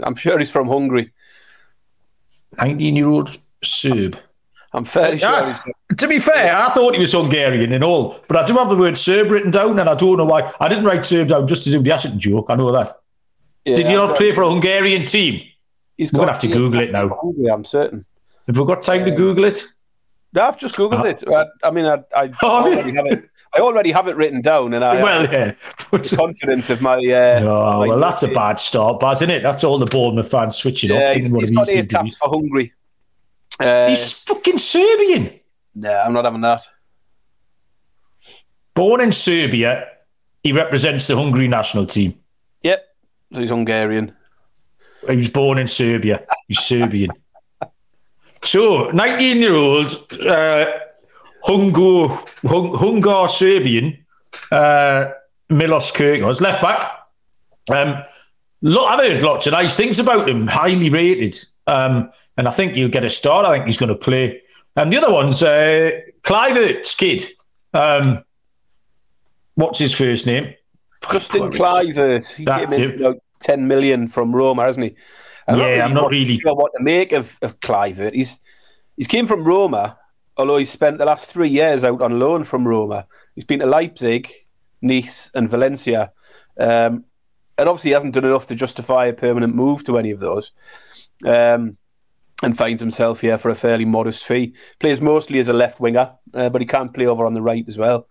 I'm 0.02 0.14
sure 0.14 0.38
he's 0.38 0.50
from 0.50 0.68
Hungary. 0.68 1.12
19 2.58 2.96
year 2.96 3.08
old 3.08 3.36
Serb. 3.62 4.18
I'm 4.74 4.84
fairly 4.84 5.18
sure. 5.18 5.54
to 5.98 6.08
be 6.08 6.18
fair, 6.18 6.56
I 6.56 6.70
thought 6.70 6.94
he 6.94 7.00
was 7.00 7.12
Hungarian 7.12 7.72
and 7.72 7.84
all, 7.84 8.18
but 8.26 8.38
I 8.38 8.46
do 8.46 8.54
have 8.54 8.70
the 8.70 8.76
word 8.76 8.96
Serb 8.96 9.30
written 9.30 9.50
down, 9.50 9.78
and 9.78 9.88
I 9.88 9.94
don't 9.94 10.16
know 10.16 10.24
why. 10.24 10.50
I 10.60 10.68
didn't 10.68 10.84
write 10.84 11.04
Serb 11.04 11.28
down 11.28 11.46
just 11.46 11.64
to 11.64 11.70
do 11.70 11.82
the 11.82 11.92
Ashington 11.92 12.18
joke. 12.18 12.46
I 12.48 12.56
know 12.56 12.72
that. 12.72 12.90
Yeah, 13.64 13.74
Did 13.74 13.88
you 13.88 13.96
not 13.96 14.16
play 14.16 14.32
for 14.32 14.42
a 14.42 14.50
Hungarian 14.50 15.04
team? 15.04 15.46
He's 15.98 16.12
We're 16.12 16.18
going 16.18 16.28
to 16.28 16.32
have 16.32 16.42
to 16.42 16.48
Google 16.48 16.80
it 16.80 16.90
now. 16.90 17.08
Hungary, 17.08 17.50
I'm 17.50 17.64
certain. 17.64 18.04
Have 18.46 18.58
we 18.58 18.64
got 18.64 18.82
time 18.82 19.04
to 19.04 19.10
Google 19.10 19.44
it? 19.44 19.62
No, 20.34 20.42
I've 20.42 20.58
just 20.58 20.76
Googled 20.76 21.04
it. 21.04 21.24
I, 21.28 21.46
I 21.66 21.70
mean, 21.70 21.84
I, 21.84 22.02
I, 22.16 22.32
oh, 22.42 22.64
already 22.64 22.94
have 22.94 23.06
it, 23.06 23.28
I 23.54 23.60
already 23.60 23.92
have 23.92 24.08
it 24.08 24.16
written 24.16 24.40
down, 24.40 24.72
and 24.72 24.84
I 24.84 25.02
well, 25.02 25.30
yeah, 25.30 25.52
the 25.90 26.14
confidence 26.16 26.70
of 26.70 26.80
my. 26.80 26.96
Uh, 26.96 27.40
oh, 27.42 27.80
my 27.80 27.88
well, 27.88 28.00
that's 28.00 28.22
a 28.22 28.28
bad 28.28 28.58
start, 28.58 28.98
Baz, 28.98 29.20
isn't 29.20 29.34
it? 29.34 29.42
That's 29.42 29.62
all 29.62 29.78
the 29.78 29.86
Bournemouth 29.86 30.30
fans 30.30 30.56
switching 30.56 30.90
yeah, 30.90 31.10
up. 31.10 31.16
He's, 31.16 31.30
he's 31.32 31.50
got 31.50 31.68
eight 31.68 31.90
caps 31.90 32.16
for 32.16 32.30
Hungary. 32.30 32.72
Uh, 33.60 33.88
he's 33.88 34.22
fucking 34.22 34.58
Serbian. 34.58 35.38
No, 35.74 35.94
I'm 35.98 36.14
not 36.14 36.24
having 36.24 36.40
that. 36.40 36.66
Born 38.74 39.02
in 39.02 39.12
Serbia, 39.12 39.88
he 40.42 40.52
represents 40.52 41.06
the 41.06 41.16
Hungary 41.16 41.46
national 41.46 41.84
team. 41.84 42.14
Yep. 42.62 42.86
So 43.32 43.40
he's 43.40 43.50
Hungarian. 43.50 44.14
He 45.08 45.16
was 45.16 45.28
born 45.28 45.58
in 45.58 45.68
Serbia. 45.68 46.24
He's 46.48 46.60
Serbian. 46.60 47.10
So, 48.44 48.90
19 48.90 49.36
year 49.38 49.54
old 49.54 49.86
uh, 50.26 50.66
Hungo, 51.44 52.08
Hung, 52.48 52.72
Hungar 52.72 53.28
Serbian 53.28 54.04
uh, 54.50 55.10
Milos 55.48 55.92
Kerkez, 55.92 56.40
left 56.40 56.62
back. 56.62 56.90
Um, 57.72 58.02
look, 58.62 58.90
I've 58.90 59.00
heard 59.00 59.22
lots 59.22 59.46
of 59.46 59.52
nice 59.52 59.76
things 59.76 59.98
about 59.98 60.28
him, 60.28 60.46
highly 60.46 60.90
rated. 60.90 61.38
Um, 61.66 62.10
and 62.36 62.48
I 62.48 62.50
think 62.50 62.72
he'll 62.74 62.88
get 62.88 63.04
a 63.04 63.10
start. 63.10 63.46
I 63.46 63.54
think 63.54 63.66
he's 63.66 63.78
going 63.78 63.92
to 63.92 63.98
play. 63.98 64.40
And 64.76 64.92
the 64.92 64.98
other 64.98 65.12
one's 65.12 65.42
uh, 65.42 65.90
Kluivert's 66.22 66.94
kid. 66.94 67.24
Um, 67.74 68.24
what's 69.54 69.78
his 69.78 69.94
first 69.94 70.26
name? 70.26 70.54
Justin 71.10 71.52
Kluivert. 71.52 72.28
He 72.34 72.44
That's 72.44 72.76
came 72.76 72.84
in 72.84 72.90
it. 72.92 73.00
Like 73.00 73.18
10 73.40 73.68
million 73.68 74.08
from 74.08 74.34
Roma, 74.34 74.64
hasn't 74.64 74.86
he? 74.86 74.96
I'm 75.48 75.58
yeah, 75.58 75.62
not 75.62 75.66
really 75.66 75.80
I'm 75.80 75.94
not 75.94 76.10
really 76.10 76.38
sure 76.38 76.54
what 76.54 76.72
to 76.76 76.82
make 76.82 77.12
of, 77.12 77.38
of 77.42 77.60
Kluivert. 77.60 78.14
He's 78.14 78.40
he's 78.96 79.06
came 79.06 79.26
from 79.26 79.44
Roma, 79.44 79.98
although 80.36 80.58
he's 80.58 80.70
spent 80.70 80.98
the 80.98 81.04
last 81.04 81.30
three 81.30 81.48
years 81.48 81.84
out 81.84 82.00
on 82.00 82.18
loan 82.18 82.44
from 82.44 82.66
Roma. 82.66 83.06
He's 83.34 83.44
been 83.44 83.60
to 83.60 83.66
Leipzig, 83.66 84.30
Nice, 84.80 85.30
and 85.34 85.48
Valencia. 85.48 86.12
Um, 86.58 87.04
and 87.58 87.68
obviously, 87.68 87.90
he 87.90 87.94
hasn't 87.94 88.14
done 88.14 88.24
enough 88.24 88.46
to 88.48 88.54
justify 88.54 89.06
a 89.06 89.12
permanent 89.12 89.54
move 89.54 89.84
to 89.84 89.98
any 89.98 90.10
of 90.10 90.20
those. 90.20 90.52
Um, 91.24 91.76
and 92.42 92.58
finds 92.58 92.80
himself 92.80 93.20
here 93.20 93.38
for 93.38 93.50
a 93.50 93.54
fairly 93.54 93.84
modest 93.84 94.26
fee. 94.26 94.54
Plays 94.80 95.00
mostly 95.00 95.38
as 95.38 95.48
a 95.48 95.52
left 95.52 95.78
winger, 95.78 96.12
uh, 96.34 96.48
but 96.48 96.60
he 96.60 96.66
can 96.66 96.88
play 96.88 97.06
over 97.06 97.24
on 97.24 97.34
the 97.34 97.42
right 97.42 97.64
as 97.68 97.78
well. 97.78 98.08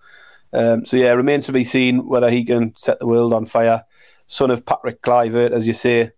Um, 0.54 0.86
so 0.86 0.98
yeah, 0.98 1.12
remains 1.12 1.46
to 1.48 1.52
be 1.52 1.64
seen 1.64 2.08
whether 2.08 2.30
he 2.30 2.46
can 2.46 2.74
set 2.78 3.00
the 3.00 3.08
world 3.08 3.34
on 3.34 3.46
fire. 3.46 3.84
Son 4.28 4.52
of 4.52 4.66
Patrick 4.66 5.02
Kluivert, 5.02 5.52
as 5.52 5.68
you 5.68 5.74
say, 5.74 6.12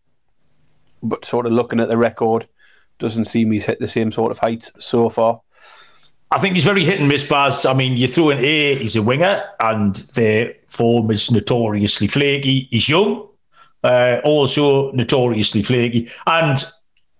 but 1.03 1.25
sort 1.25 1.45
of 1.45 1.51
looking 1.51 1.79
at 1.79 1.89
the 1.89 1.97
record, 1.97 2.47
doesn't 2.99 3.25
seem 3.25 3.51
he's 3.51 3.65
hit 3.65 3.79
the 3.79 3.87
same 3.87 4.11
sort 4.11 4.31
of 4.31 4.39
heights 4.39 4.71
so 4.77 5.09
far. 5.09 5.41
I 6.31 6.39
think 6.39 6.55
he's 6.55 6.63
very 6.63 6.83
hit 6.83 6.99
and 6.99 7.07
miss, 7.07 7.27
Baz. 7.27 7.65
I 7.65 7.73
mean, 7.73 7.95
you 7.95 8.07
throw 8.07 8.31
in 8.31 8.39
A, 8.39 8.75
he's 8.75 8.95
a 8.95 9.03
winger, 9.03 9.43
and 9.59 9.95
their 10.15 10.55
form 10.67 11.11
is 11.11 11.29
notoriously 11.29 12.07
flaky. 12.07 12.67
He's 12.71 12.89
young, 12.89 13.27
uh, 13.83 14.19
also 14.23 14.91
notoriously 14.93 15.61
flaky, 15.61 16.09
and 16.25 16.63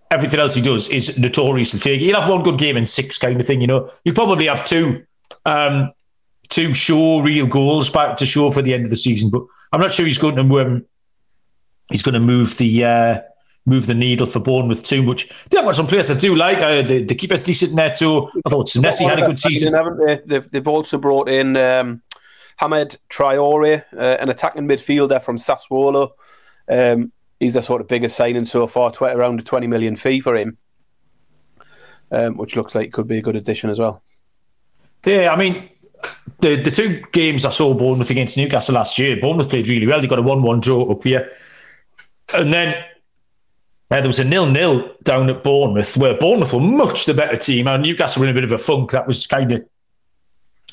everything 0.09 0.39
else 0.39 0.55
he 0.55 0.61
does 0.61 0.89
is 0.89 1.19
notoriously 1.19 1.79
flaky. 1.79 2.05
He'll 2.05 2.19
have 2.19 2.29
one 2.29 2.41
good 2.41 2.57
game 2.57 2.77
in 2.77 2.87
six, 2.87 3.19
kind 3.19 3.39
of 3.39 3.45
thing, 3.45 3.61
you 3.61 3.67
know. 3.67 3.89
He'll 4.03 4.15
probably 4.15 4.47
have 4.47 4.63
two. 4.63 4.95
Um, 5.45 5.91
to 6.53 6.73
show 6.73 7.19
real 7.21 7.47
goals 7.47 7.89
back 7.89 8.15
to 8.17 8.25
show 8.27 8.51
for 8.51 8.61
the 8.61 8.73
end 8.73 8.83
of 8.83 8.91
the 8.91 8.95
season. 8.95 9.31
But 9.31 9.41
I'm 9.71 9.81
not 9.81 9.91
sure 9.91 10.05
he's 10.05 10.19
going 10.19 10.35
to 10.35 10.61
um, 10.61 10.85
he's 11.89 12.03
going 12.03 12.13
to 12.13 12.19
move 12.19 12.57
the 12.57 12.85
uh, 12.85 13.21
move 13.65 13.87
the 13.87 13.93
needle 13.93 14.25
for 14.27 14.39
Bournemouth 14.39 14.83
too 14.83 15.01
much. 15.01 15.29
They 15.49 15.57
have 15.57 15.65
got 15.65 15.75
some 15.75 15.87
players 15.87 16.11
I 16.11 16.17
do 16.17 16.35
like 16.35 16.57
uh, 16.57 16.81
the 16.81 17.03
the 17.03 17.15
keeper's 17.15 17.41
decent 17.41 17.75
there 17.75 17.93
too. 17.93 18.29
I 18.45 18.49
thought 18.49 18.67
Senesi 18.67 19.07
had 19.07 19.19
a 19.19 19.25
good 19.25 19.39
season, 19.39 19.73
haven't 19.73 20.05
they? 20.05 20.21
They've, 20.25 20.51
they've 20.51 20.67
also 20.67 20.97
brought 20.97 21.29
in 21.29 21.55
um, 21.57 22.01
Hamed 22.57 22.97
Traore, 23.09 23.83
uh, 23.97 24.17
an 24.19 24.29
attacking 24.29 24.67
midfielder 24.67 25.21
from 25.21 25.37
Sassuolo. 25.37 26.11
Um, 26.69 27.11
he's 27.39 27.53
the 27.53 27.61
sort 27.61 27.81
of 27.81 27.87
biggest 27.87 28.15
signing 28.15 28.45
so 28.45 28.67
far, 28.67 28.91
around 29.01 29.39
a 29.39 29.43
20 29.43 29.67
million 29.67 29.95
fee 29.95 30.19
for 30.19 30.35
him. 30.35 30.57
um, 32.13 32.37
which 32.37 32.55
looks 32.55 32.75
like 32.75 32.91
could 32.93 33.07
be 33.07 33.17
a 33.17 33.21
good 33.21 33.35
addition 33.35 33.69
as 33.69 33.79
well. 33.79 34.03
Yeah, 35.05 35.33
I 35.33 35.35
mean, 35.35 35.69
the 36.39 36.55
the 36.55 36.71
two 36.71 37.01
games 37.11 37.43
I 37.45 37.49
saw 37.49 37.73
Bournemouth 37.73 38.09
against 38.09 38.37
Newcastle 38.37 38.75
last 38.75 38.97
year, 38.99 39.17
Bournemouth 39.19 39.49
played 39.49 39.67
really 39.67 39.87
well. 39.87 39.99
They 39.99 40.07
got 40.07 40.19
a 40.19 40.23
one-one 40.23 40.61
draw 40.61 40.89
up 40.91 41.03
here, 41.03 41.29
and 42.33 42.53
then 42.53 42.83
uh, 43.93 44.01
there 44.01 44.09
was 44.09 44.17
a 44.17 44.23
nil-nil 44.23 44.89
down 45.03 45.29
at 45.29 45.43
Bournemouth, 45.43 45.95
where 45.97 46.17
Bournemouth 46.17 46.51
were 46.51 46.59
much 46.59 47.05
the 47.05 47.13
better 47.13 47.37
team, 47.37 47.67
and 47.67 47.83
Newcastle 47.83 48.21
were 48.21 48.27
in 48.27 48.31
a 48.31 48.33
bit 48.33 48.43
of 48.43 48.51
a 48.51 48.57
funk. 48.57 48.89
That 48.89 49.05
was 49.05 49.27
kind 49.27 49.51
of 49.51 49.63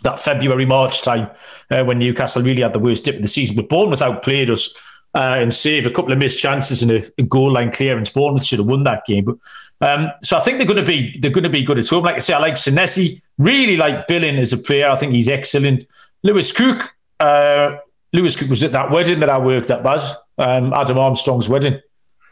that 0.04 0.18
February 0.18 0.64
March 0.64 1.02
time 1.02 1.28
uh, 1.70 1.84
when 1.84 1.98
Newcastle 1.98 2.42
really 2.42 2.62
had 2.62 2.72
the 2.72 2.78
worst 2.78 3.04
dip 3.04 3.16
of 3.16 3.22
the 3.22 3.28
season. 3.28 3.56
But 3.56 3.68
Bournemouth 3.68 4.00
outplayed 4.00 4.48
us 4.48 4.74
uh, 5.14 5.36
and 5.36 5.52
saved 5.52 5.86
a 5.86 5.92
couple 5.92 6.14
of 6.14 6.18
missed 6.18 6.38
chances 6.38 6.82
and 6.82 6.90
a, 6.90 7.02
a, 7.18 7.24
goal 7.24 7.52
line 7.52 7.70
clearance. 7.70 8.08
Bournemouth 8.08 8.46
should 8.46 8.58
have 8.58 8.68
won 8.68 8.84
that 8.84 9.04
game. 9.04 9.26
But 9.26 9.36
um, 9.82 10.10
so 10.22 10.38
I 10.38 10.40
think 10.40 10.56
they're 10.56 10.66
going 10.66 10.82
to 10.82 10.86
be 10.86 11.18
they're 11.18 11.30
going 11.30 11.44
to 11.44 11.50
be 11.50 11.62
good 11.62 11.78
at 11.78 11.88
home. 11.88 12.04
Like 12.04 12.16
I 12.16 12.20
say, 12.20 12.32
I 12.32 12.38
like 12.38 12.54
Senesi. 12.54 13.22
Really 13.36 13.76
like 13.76 14.08
Billing 14.08 14.36
as 14.36 14.54
a 14.54 14.58
player. 14.58 14.88
I 14.88 14.96
think 14.96 15.12
he's 15.12 15.28
excellent. 15.28 15.84
Lewis 16.22 16.52
Cook. 16.52 16.94
Uh, 17.18 17.76
Lewis 18.14 18.34
Cook 18.34 18.48
was 18.48 18.62
at 18.62 18.72
that 18.72 18.90
wedding 18.90 19.20
that 19.20 19.28
I 19.28 19.36
worked 19.36 19.70
at, 19.70 19.82
Baz. 19.82 20.16
Um, 20.38 20.72
Adam 20.72 20.96
Armstrong's 20.96 21.50
wedding. 21.50 21.78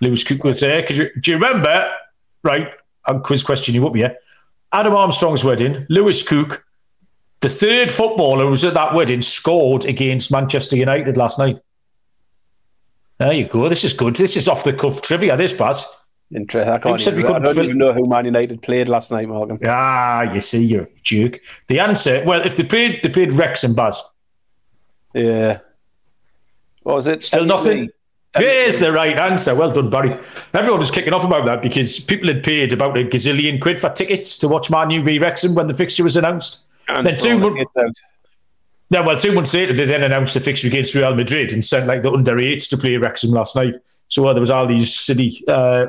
Lewis 0.01 0.25
Cook 0.25 0.45
was 0.45 0.61
there. 0.61 0.85
You, 0.93 1.11
do 1.21 1.31
you 1.31 1.37
remember? 1.37 1.91
Right, 2.43 2.73
I'll 3.07 3.21
quiz 3.21 3.43
question 3.43 3.75
you 3.75 3.87
up 3.87 3.95
here. 3.95 4.15
Adam 4.73 4.95
Armstrong's 4.95 5.45
wedding. 5.45 5.87
Lewis 5.89 6.27
Cook 6.27 6.65
the 7.41 7.49
third 7.49 7.93
footballer 7.93 8.45
who 8.45 8.51
was 8.51 8.65
at 8.65 8.75
that 8.75 8.95
wedding 8.95 9.23
scored 9.23 9.85
against 9.85 10.33
Manchester 10.33 10.77
United 10.77 11.17
last 11.17 11.39
night. 11.39 11.59
There 13.19 13.33
you 13.33 13.47
go. 13.47 13.69
This 13.69 13.85
is 13.85 13.93
good. 13.93 14.17
This 14.17 14.37
is 14.37 14.49
off 14.49 14.65
the 14.65 14.73
cuff 14.73 15.03
trivia. 15.03 15.37
This 15.37 15.53
Baz. 15.53 15.85
Interesting. 16.35 16.73
I, 16.73 16.79
can't 16.79 17.01
even, 17.01 17.27
I 17.27 17.39
don't 17.39 17.55
fill... 17.55 17.65
even 17.65 17.79
know 17.79 17.93
who 17.93 18.05
Man 18.07 18.25
United 18.25 18.61
played 18.61 18.89
last 18.89 19.11
night, 19.11 19.29
Morgan. 19.29 19.59
Ah, 19.65 20.33
you 20.33 20.41
see, 20.41 20.65
you're 20.65 20.83
a 20.83 20.89
jerk. 21.03 21.41
The 21.69 21.81
answer, 21.81 22.23
well, 22.27 22.45
if 22.45 22.57
they 22.57 22.65
played, 22.65 23.01
they 23.03 23.09
played 23.09 23.33
Wrexham 23.33 23.75
Baz. 23.75 24.03
Yeah. 25.15 25.61
What 26.83 26.97
was 26.97 27.07
it? 27.07 27.23
Still 27.23 27.45
nothing. 27.45 27.91
Here's 28.37 28.79
the 28.79 28.93
right 28.93 29.17
answer. 29.17 29.55
Well 29.55 29.73
done, 29.73 29.91
Barry. 29.91 30.13
Everyone 30.53 30.81
was 30.81 30.91
kicking 30.91 31.13
off 31.13 31.25
about 31.25 31.47
that 31.47 31.63
because 31.63 31.99
people 31.99 32.29
had 32.29 32.45
paid 32.45 32.73
about 32.73 32.97
a 32.99 33.05
gazillion 33.05 33.61
quid 33.61 33.81
for 33.81 33.91
tickets 33.91 34.39
to 34.39 34.49
watch 34.49 34.71
Man 34.71 34.91
U 34.91 35.03
v 35.03 35.19
Wrexham 35.19 35.55
when 35.55 35.67
the 35.67 35.75
fixture 35.75 36.05
was 36.05 36.17
announced. 36.17 36.67
And 36.89 37.07
then 37.07 37.17
two 37.17 37.39
months. 37.39 37.77
Yeah, 38.91 39.05
well, 39.05 39.19
two 39.19 39.33
months 39.33 39.53
later, 39.53 39.73
they 39.73 39.85
then 39.85 40.03
announced 40.03 40.35
the 40.35 40.41
fixture 40.41 40.69
against 40.69 40.95
Real 40.95 41.15
Madrid 41.15 41.53
and 41.53 41.63
sent 41.65 41.87
like 41.87 42.03
the 42.03 42.11
under 42.11 42.39
eights 42.39 42.69
to 42.69 42.77
play 42.77 42.97
Wrexham 42.97 43.31
last 43.31 43.55
night. 43.57 43.75
So 44.09 44.23
well, 44.23 44.35
there 44.35 44.41
was 44.41 44.51
all 44.51 44.67
these 44.67 44.99
city. 44.99 45.45
Uh, 45.47 45.87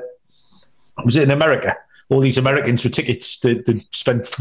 was 1.06 1.16
it 1.16 1.24
in 1.24 1.32
America? 1.32 1.76
All 2.10 2.20
these 2.20 2.38
Americans 2.38 2.82
for 2.82 2.90
tickets 2.90 3.40
that, 3.42 3.66
that 3.66 3.82
spent 3.94 4.36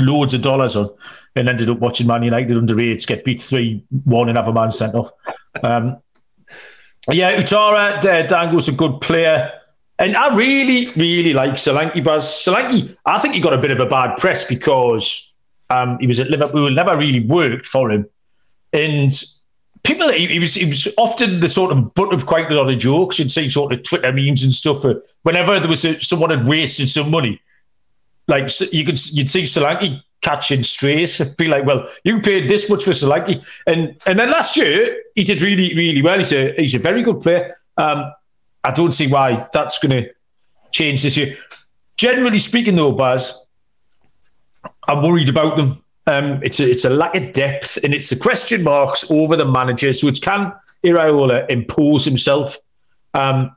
loads 0.00 0.32
of 0.32 0.40
dollars 0.40 0.76
on 0.76 0.88
and 1.36 1.48
ended 1.48 1.68
up 1.68 1.78
watching 1.80 2.06
Man 2.06 2.22
United 2.22 2.56
under 2.56 2.80
eights 2.80 3.04
get 3.04 3.24
beat 3.24 3.42
three 3.42 3.84
one 4.04 4.28
and 4.28 4.38
have 4.38 4.48
a 4.48 4.52
man 4.52 4.70
sent 4.70 4.94
off. 4.94 5.10
Um, 5.62 5.98
yeah, 7.08 7.36
Ouattara 7.36 7.98
uh, 7.98 8.26
Dango's 8.26 8.68
a 8.68 8.72
good 8.72 9.00
player. 9.00 9.52
And 9.98 10.16
I 10.16 10.34
really, 10.34 10.90
really 10.96 11.34
like 11.34 11.52
Solanke, 11.52 12.02
Baz. 12.02 12.24
Solanke, 12.24 12.96
I 13.04 13.18
think 13.18 13.34
he 13.34 13.40
got 13.40 13.52
a 13.52 13.58
bit 13.58 13.70
of 13.70 13.80
a 13.80 13.86
bad 13.86 14.16
press 14.16 14.48
because 14.48 15.34
um, 15.68 15.98
he 15.98 16.06
was 16.06 16.18
at 16.20 16.30
Liverpool, 16.30 16.70
never 16.70 16.96
really 16.96 17.20
worked 17.20 17.66
for 17.66 17.90
him, 17.90 18.08
and 18.72 19.12
people 19.82 20.10
he, 20.10 20.26
he, 20.26 20.38
was 20.38 20.54
he 20.54 20.66
was 20.66 20.92
often 20.96 21.40
the 21.40 21.48
sort 21.48 21.70
of 21.70 21.94
butt 21.94 22.12
of 22.12 22.26
quite 22.26 22.50
a 22.50 22.54
lot 22.54 22.70
of 22.70 22.78
jokes. 22.78 23.18
You'd 23.18 23.30
see 23.30 23.50
sort 23.50 23.72
of 23.72 23.82
Twitter 23.82 24.12
memes 24.12 24.42
and 24.42 24.54
stuff. 24.54 24.84
Whenever 25.22 25.60
there 25.60 25.68
was 25.68 25.84
a, 25.84 26.00
someone 26.00 26.30
had 26.30 26.46
wasted 26.46 26.88
some 26.88 27.10
money, 27.10 27.40
like 28.26 28.48
you 28.72 28.84
could 28.84 28.98
you'd 29.12 29.28
see 29.28 29.42
Solanke 29.42 30.02
catching 30.22 30.62
strays. 30.62 31.18
Be 31.36 31.48
like, 31.48 31.64
well, 31.64 31.88
you 32.04 32.20
paid 32.20 32.48
this 32.48 32.68
much 32.70 32.84
for 32.84 32.90
Solanke, 32.90 33.44
and 33.66 33.96
and 34.06 34.18
then 34.18 34.30
last 34.30 34.56
year 34.56 35.02
he 35.14 35.24
did 35.24 35.42
really 35.42 35.74
really 35.74 36.02
well. 36.02 36.18
He's 36.18 36.32
a 36.32 36.52
he's 36.54 36.74
a 36.74 36.78
very 36.78 37.02
good 37.02 37.20
player. 37.20 37.54
Um, 37.76 38.12
I 38.64 38.70
don't 38.70 38.92
see 38.92 39.06
why 39.06 39.46
that's 39.52 39.78
going 39.78 40.02
to 40.02 40.10
change 40.72 41.02
this 41.02 41.16
year. 41.16 41.34
Generally 41.96 42.38
speaking, 42.38 42.76
though, 42.76 42.92
Baz, 42.92 43.46
I'm 44.88 45.02
worried 45.02 45.28
about 45.28 45.56
them. 45.56 45.72
Um, 46.06 46.40
it's 46.42 46.60
a, 46.60 46.70
it's 46.70 46.84
a 46.84 46.90
lack 46.90 47.14
of 47.14 47.32
depth 47.32 47.78
and 47.84 47.94
it's 47.94 48.10
the 48.10 48.16
question 48.16 48.62
marks 48.62 49.10
over 49.10 49.36
the 49.36 49.44
managers, 49.44 50.02
which 50.02 50.22
can 50.22 50.52
Iraola 50.82 51.48
impose 51.50 52.04
himself 52.04 52.56
um, 53.14 53.54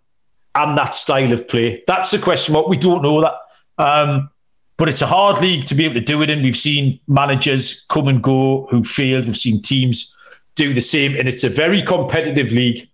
and 0.55 0.77
that 0.77 0.93
style 0.93 1.33
of 1.33 1.47
play? 1.47 1.83
That's 1.87 2.11
the 2.11 2.19
question 2.19 2.53
mark. 2.53 2.67
We 2.67 2.77
don't 2.77 3.01
know 3.01 3.21
that. 3.21 3.33
Um, 3.77 4.29
but 4.77 4.89
it's 4.89 5.01
a 5.01 5.07
hard 5.07 5.41
league 5.41 5.65
to 5.65 5.75
be 5.75 5.85
able 5.85 5.95
to 5.95 6.01
do 6.01 6.21
it 6.21 6.29
in. 6.29 6.41
We've 6.41 6.57
seen 6.57 6.99
managers 7.07 7.85
come 7.89 8.07
and 8.07 8.21
go 8.21 8.67
who 8.69 8.83
failed. 8.83 9.25
We've 9.25 9.37
seen 9.37 9.61
teams 9.61 10.17
do 10.55 10.73
the 10.73 10.81
same, 10.81 11.15
and 11.15 11.27
it's 11.27 11.43
a 11.43 11.49
very 11.49 11.81
competitive 11.81 12.51
league. 12.51 12.87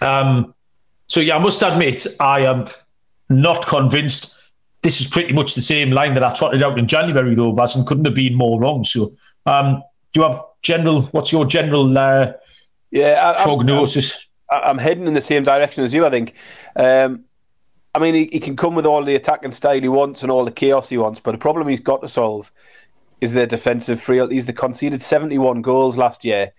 Um, 0.00 0.54
so 1.06 1.20
yeah, 1.20 1.36
I 1.36 1.38
must 1.38 1.62
admit 1.62 2.06
I 2.20 2.40
am 2.40 2.66
not 3.28 3.66
convinced 3.66 4.38
this 4.82 5.00
is 5.00 5.08
pretty 5.08 5.32
much 5.32 5.54
the 5.54 5.60
same 5.60 5.90
line 5.90 6.14
that 6.14 6.22
I 6.22 6.32
trotted 6.32 6.62
out 6.62 6.78
in 6.78 6.86
January, 6.86 7.34
though, 7.34 7.52
Baz, 7.52 7.74
and 7.74 7.86
couldn't 7.86 8.04
have 8.04 8.14
been 8.14 8.34
more 8.34 8.60
wrong. 8.60 8.84
So, 8.84 9.10
um, 9.46 9.82
do 10.12 10.20
you 10.20 10.26
have 10.26 10.40
general? 10.62 11.02
What's 11.02 11.32
your 11.32 11.44
general 11.46 11.96
uh, 11.98 12.32
yeah 12.90 13.34
I, 13.36 13.42
prognosis? 13.42 14.30
I'm, 14.50 14.62
I'm, 14.64 14.78
heading 14.78 15.06
in 15.06 15.14
the 15.14 15.20
same 15.20 15.42
direction 15.42 15.84
as 15.84 15.92
you. 15.92 16.06
I 16.06 16.10
think. 16.10 16.34
Um, 16.76 17.24
I 17.94 17.98
mean, 17.98 18.14
he, 18.14 18.28
he, 18.32 18.40
can 18.40 18.56
come 18.56 18.74
with 18.74 18.86
all 18.86 19.02
the 19.02 19.14
attacking 19.14 19.50
style 19.50 19.80
he 19.80 19.88
wants 19.88 20.22
and 20.22 20.30
all 20.30 20.44
the 20.44 20.52
chaos 20.52 20.88
he 20.88 20.98
wants, 20.98 21.20
but 21.20 21.32
the 21.32 21.38
problem 21.38 21.68
he's 21.68 21.80
got 21.80 22.02
to 22.02 22.08
solve 22.08 22.52
is 23.20 23.34
their 23.34 23.46
defensive 23.46 24.00
frailties. 24.00 24.46
They 24.46 24.52
conceded 24.52 25.00
71 25.00 25.62
goals 25.62 25.96
last 25.96 26.24
year. 26.24 26.52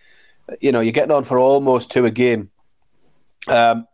You 0.60 0.72
know, 0.72 0.80
you're 0.80 0.92
getting 0.92 1.12
on 1.12 1.24
for 1.24 1.38
almost 1.38 1.92
two 1.92 2.06
a 2.06 2.12
game. 2.12 2.50
Um, 3.48 3.88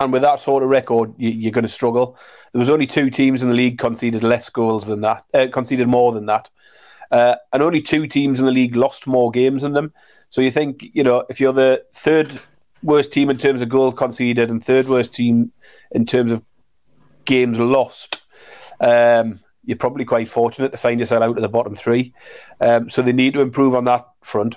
and 0.00 0.12
with 0.12 0.22
that 0.22 0.40
sort 0.40 0.62
of 0.62 0.70
record, 0.70 1.14
you, 1.18 1.48
are 1.48 1.52
going 1.52 1.62
to 1.62 1.68
struggle. 1.68 2.16
There 2.52 2.58
was 2.58 2.70
only 2.70 2.86
two 2.86 3.10
teams 3.10 3.42
in 3.42 3.50
the 3.50 3.54
league 3.54 3.78
conceded 3.78 4.22
less 4.22 4.48
goals 4.48 4.86
than 4.86 5.02
that, 5.02 5.24
uh, 5.34 5.46
conceded 5.52 5.88
more 5.88 6.12
than 6.12 6.26
that, 6.26 6.50
uh, 7.10 7.36
and 7.52 7.62
only 7.62 7.82
two 7.82 8.06
teams 8.06 8.40
in 8.40 8.46
the 8.46 8.52
league 8.52 8.76
lost 8.76 9.06
more 9.06 9.30
games 9.30 9.62
than 9.62 9.74
them. 9.74 9.92
So 10.30 10.40
you 10.40 10.50
think, 10.50 10.88
you 10.94 11.04
know, 11.04 11.24
if 11.28 11.38
you're 11.38 11.52
the 11.52 11.84
third 11.94 12.40
worst 12.82 13.12
team 13.12 13.28
in 13.28 13.36
terms 13.36 13.60
of 13.60 13.68
goal 13.68 13.92
conceded 13.92 14.50
and 14.50 14.64
third 14.64 14.88
worst 14.88 15.14
team 15.14 15.52
in 15.92 16.06
terms 16.06 16.32
of 16.32 16.42
games 17.24 17.58
lost, 17.58 18.20
um, 18.80 19.40
you're 19.64 19.76
probably 19.76 20.04
quite 20.04 20.28
fortunate 20.28 20.70
to 20.72 20.76
find 20.76 21.00
yourself 21.00 21.22
out 21.22 21.36
of 21.36 21.42
the 21.42 21.48
bottom 21.48 21.76
three. 21.76 22.12
Um, 22.60 22.88
so 22.88 23.02
they 23.02 23.12
need 23.12 23.34
to 23.34 23.40
improve 23.40 23.74
on 23.74 23.84
that 23.84 24.06
front. 24.22 24.56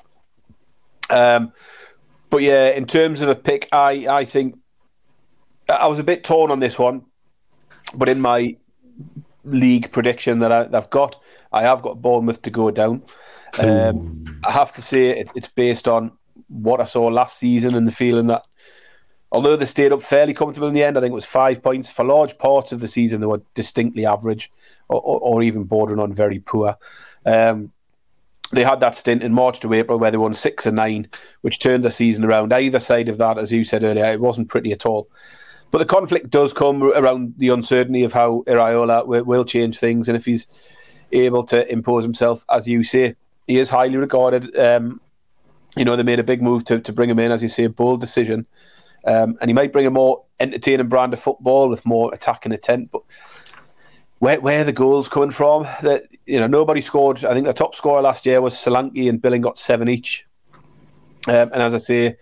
Um, 1.10 1.52
but 2.30 2.42
yeah, 2.42 2.70
in 2.70 2.86
terms 2.86 3.22
of 3.22 3.30
a 3.30 3.36
pick, 3.36 3.70
I 3.72 4.08
I 4.08 4.26
think 4.26 4.58
I 5.70 5.88
was 5.88 6.00
a 6.00 6.04
bit 6.04 6.24
torn 6.24 6.52
on 6.52 6.60
this 6.60 6.80
one, 6.80 7.04
but 7.96 8.10
in 8.10 8.22
my 8.22 8.58
league 9.46 9.92
prediction 9.92 10.40
that 10.40 10.52
I, 10.52 10.68
have 10.72 10.90
got, 10.90 11.22
I 11.52 11.64
have 11.64 11.82
got 11.82 12.02
Bournemouth 12.02 12.42
to 12.44 12.50
go 12.50 12.72
down. 12.72 13.04
Um, 13.60 14.26
I 14.48 14.52
have 14.52 14.72
to 14.74 14.82
say 14.82 15.20
it, 15.20 15.32
it's 15.36 15.48
based 15.48 15.88
on 15.88 16.12
what 16.48 16.82
I 16.82 16.86
saw 16.86 17.06
last 17.08 17.38
season 17.38 17.76
and 17.76 17.86
the 17.86 17.92
feeling 17.92 18.28
that 18.28 18.46
although 19.34 19.56
they 19.56 19.66
stayed 19.66 19.92
up 19.92 20.02
fairly 20.02 20.34
comfortable 20.34 20.68
in 20.68 20.74
the 20.74 20.84
end, 20.84 20.98
I 20.98 21.02
think 21.02 21.12
it 21.12 21.16
was 21.16 21.26
five 21.26 21.62
points 21.62 21.90
for 21.90 22.06
large 22.06 22.38
parts 22.38 22.72
of 22.72 22.80
the 22.80 22.88
season. 22.88 23.20
They 23.20 23.28
were 23.28 23.42
distinctly 23.56 24.06
average, 24.06 24.52
or, 24.88 25.02
or, 25.02 25.20
or 25.20 25.44
even 25.44 25.64
bordering 25.64 26.00
on 26.00 26.14
very 26.14 26.40
poor. 26.40 26.78
Um, 27.26 27.72
they 28.52 28.64
had 28.64 28.80
that 28.82 28.96
stint 28.96 29.24
in 29.24 29.34
March 29.34 29.60
to 29.62 29.74
April 29.74 29.98
where 29.98 30.12
they 30.12 30.18
won 30.18 30.36
six 30.36 30.68
and 30.68 30.76
nine, 30.76 31.10
which 31.42 31.58
turned 31.58 31.84
the 31.84 31.90
season 31.90 32.24
around. 32.24 32.54
Either 32.54 32.80
side 32.80 33.10
of 33.10 33.18
that, 33.18 33.40
as 33.40 33.52
you 33.52 33.64
said 33.64 33.84
earlier, 33.84 34.06
it 34.06 34.22
wasn't 34.22 34.50
pretty 34.50 34.72
at 34.72 34.86
all. 34.86 35.08
But 35.72 35.80
the 35.80 35.86
conflict 35.86 36.30
does 36.30 36.54
come 36.54 36.84
around 36.84 37.34
the 37.38 37.50
uncertainty 37.50 38.04
of 38.04 38.14
how 38.14 38.44
Iraola 38.46 39.08
will, 39.08 39.24
will 39.24 39.46
change 39.46 39.80
things, 39.80 40.08
and 40.08 40.16
if 40.16 40.26
he's 40.26 40.46
able 41.12 41.44
to 41.46 41.70
impose 41.72 42.04
himself, 42.04 42.46
as 42.50 42.68
you 42.68 42.84
say, 42.84 43.16
he 43.48 43.58
is 43.58 43.72
highly 43.72 43.98
regarded. 43.98 44.56
Um, 44.56 45.02
you 45.76 45.84
know, 45.86 45.96
they 45.96 46.04
made 46.04 46.20
a 46.20 46.24
big 46.24 46.44
move 46.44 46.64
to, 46.66 46.80
to 46.80 46.94
bring 46.94 47.10
him 47.10 47.18
in, 47.18 47.32
as 47.32 47.42
you 47.42 47.50
say, 47.50 47.64
a 47.64 47.70
bold 47.70 48.00
decision. 48.00 48.46
Um, 49.06 49.38
and 49.42 49.50
he 49.50 49.54
might 49.54 49.74
bring 49.74 49.86
a 49.86 49.92
more 49.92 50.24
entertaining 50.40 50.88
brand 50.88 51.14
of 51.14 51.20
football 51.20 51.70
with 51.70 51.86
more 51.86 52.14
attacking 52.14 52.52
intent. 52.52 52.92
But 52.92 53.02
where 54.20 54.40
where 54.40 54.62
are 54.62 54.66
the 54.66 54.72
goals 54.72 55.10
coming 55.10 55.32
from? 55.32 55.64
That 55.82 56.04
you 56.26 56.40
know, 56.40 56.48
nobody 56.48 56.82
scored. 56.82 57.26
I 57.26 57.34
think 57.34 57.46
the 57.46 57.54
top 57.54 57.76
scorer 57.76 58.02
last 58.02 58.26
year 58.26 58.42
was 58.42 58.56
Solanke, 58.56 59.10
and 59.10 59.22
Billing 59.22 59.42
got 59.42 59.58
seven 59.58 59.90
each. 59.90 60.26
Um, 61.28 61.52
and 61.54 61.62
as 61.62 61.74
I 61.74 61.78
say, 61.78 62.18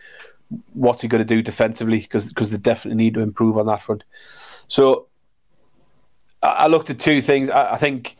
what's 0.74 1.02
he 1.02 1.08
going 1.08 1.26
to 1.26 1.36
do 1.36 1.42
defensively 1.42 2.00
because 2.00 2.30
because 2.30 2.52
they 2.52 2.58
definitely 2.58 3.04
need 3.04 3.14
to 3.14 3.22
improve 3.22 3.58
on 3.58 3.66
that 3.68 3.82
front. 3.82 4.04
So 4.68 5.08
I, 6.42 6.48
I 6.48 6.68
looked 6.68 6.90
at 6.90 7.00
two 7.00 7.22
things. 7.22 7.50
I, 7.50 7.74
I, 7.74 7.78
think 7.78 8.16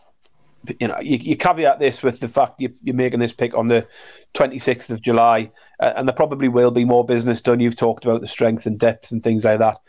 you 0.80 0.88
know, 0.88 1.00
you, 1.00 1.18
you, 1.18 1.36
caveat 1.36 1.80
this 1.80 2.04
with 2.04 2.20
the 2.20 2.28
fact 2.28 2.62
you, 2.62 2.74
are 2.88 2.94
making 2.94 3.20
this 3.20 3.34
pick 3.34 3.58
on 3.58 3.68
the 3.68 3.88
26th 4.34 4.92
of 4.92 5.02
July, 5.02 5.52
uh, 5.80 5.94
and 5.96 6.08
there 6.08 6.16
probably 6.16 6.48
will 6.48 6.72
be 6.72 6.86
more 6.86 7.06
business 7.06 7.42
done. 7.42 7.60
You've 7.60 7.76
talked 7.76 8.06
about 8.06 8.22
the 8.22 8.28
strength 8.28 8.66
and 8.66 8.80
depth 8.80 9.12
and 9.12 9.24
things 9.24 9.44
like 9.44 9.60
that. 9.60 9.80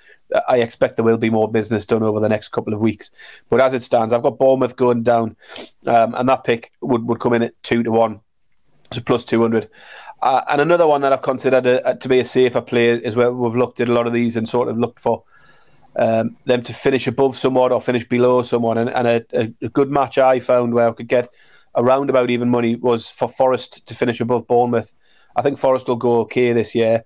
I 0.49 0.59
expect 0.59 0.97
there 0.97 1.05
will 1.05 1.19
be 1.19 1.31
more 1.31 1.51
business 1.51 1.85
done 1.85 2.03
over 2.03 2.21
the 2.21 2.29
next 2.29 2.49
couple 2.49 2.73
of 2.73 2.81
weeks. 2.81 3.11
But 3.51 3.61
as 3.61 3.75
it 3.75 3.83
stands, 3.83 4.13
I've 4.13 4.23
got 4.23 4.39
Bournemouth 4.39 4.77
going 4.77 5.03
down, 5.03 5.37
um, 5.87 6.15
and 6.15 6.29
that 6.29 6.45
pick 6.45 6.73
would, 6.81 7.07
would 7.07 7.21
come 7.21 7.35
in 7.35 7.43
at 7.43 7.63
two 7.63 7.83
to 7.83 7.91
one, 7.91 8.21
so 8.93 9.03
plus 9.03 9.25
200. 9.25 9.69
Uh, 10.23 10.43
and 10.49 10.61
another 10.61 10.87
one 10.87 11.03
that 11.03 11.13
I've 11.13 11.23
considered 11.23 11.67
a, 11.67 11.91
a, 11.91 11.97
to 11.97 12.09
be 12.09 12.21
a 12.21 12.25
safer 12.25 12.63
play 12.63 12.91
is 12.91 13.17
where 13.17 13.33
we've 13.33 13.57
looked 13.57 13.81
at 13.81 13.89
a 13.89 13.93
lot 13.93 14.07
of 14.07 14.13
these 14.13 14.37
and 14.37 14.49
sort 14.49 14.69
of 14.69 14.79
looked 14.79 15.01
for 15.01 15.25
um, 15.97 16.37
them 16.45 16.63
to 16.63 16.73
finish 16.73 17.07
above 17.07 17.37
someone 17.37 17.73
or 17.73 17.81
finish 17.81 18.07
below 18.09 18.43
someone. 18.43 18.79
And, 18.79 18.91
and 18.91 19.09
a, 19.09 19.25
a, 19.63 19.69
good 19.69 19.91
match 19.91 20.19
I 20.19 20.41
found 20.41 20.75
where 20.75 20.89
I 20.89 20.93
could 20.93 21.09
get 21.09 21.29
around 21.75 22.11
about 22.11 22.31
even 22.31 22.49
money 22.49 22.77
was 22.77 23.11
for 23.11 23.29
Forest 23.29 23.87
to 23.87 23.95
finish 23.95 24.21
above 24.21 24.47
Bournemouth. 24.47 24.93
I 25.37 25.43
think 25.43 25.59
Forest 25.59 25.89
will 25.89 25.97
go 25.97 26.21
okay 26.21 26.53
this 26.53 26.75
year. 26.75 27.05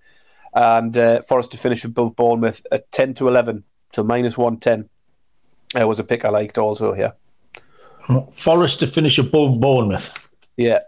And 0.55 0.97
uh, 0.97 1.23
Forest 1.23 1.51
to 1.53 1.59
finish 1.59 1.85
above 1.85 2.17
Bournemouth 2.17 2.65
at 2.73 2.91
10 2.93 3.15
to 3.15 3.29
11, 3.29 3.65
so 3.93 4.03
minus 4.03 4.39
110 4.39 4.89
uh, 5.81 5.87
was 5.87 5.99
a 5.99 6.05
pick 6.05 6.25
I 6.25 6.31
liked 6.31 6.59
also 6.59 6.93
here. 6.93 7.13
Forest 8.33 8.81
to 8.81 8.87
finish 8.87 9.19
above 9.19 9.61
Bournemouth. 9.61 10.17
Yeah. 10.57 10.81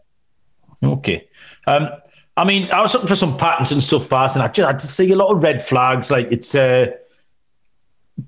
Okay. 0.82 1.28
Um, 1.66 1.90
I 2.36 2.44
mean, 2.44 2.70
I 2.70 2.80
was 2.80 2.94
looking 2.94 3.08
for 3.08 3.16
some 3.16 3.36
patterns 3.36 3.72
and 3.72 3.82
stuff, 3.82 4.08
Bart, 4.08 4.34
and 4.34 4.42
I 4.42 4.48
just, 4.48 4.68
I 4.68 4.72
just 4.72 4.96
see 4.96 5.10
a 5.10 5.16
lot 5.16 5.34
of 5.34 5.42
red 5.42 5.62
flags. 5.62 6.10
Like 6.10 6.30
it's 6.30 6.54
uh, 6.54 6.92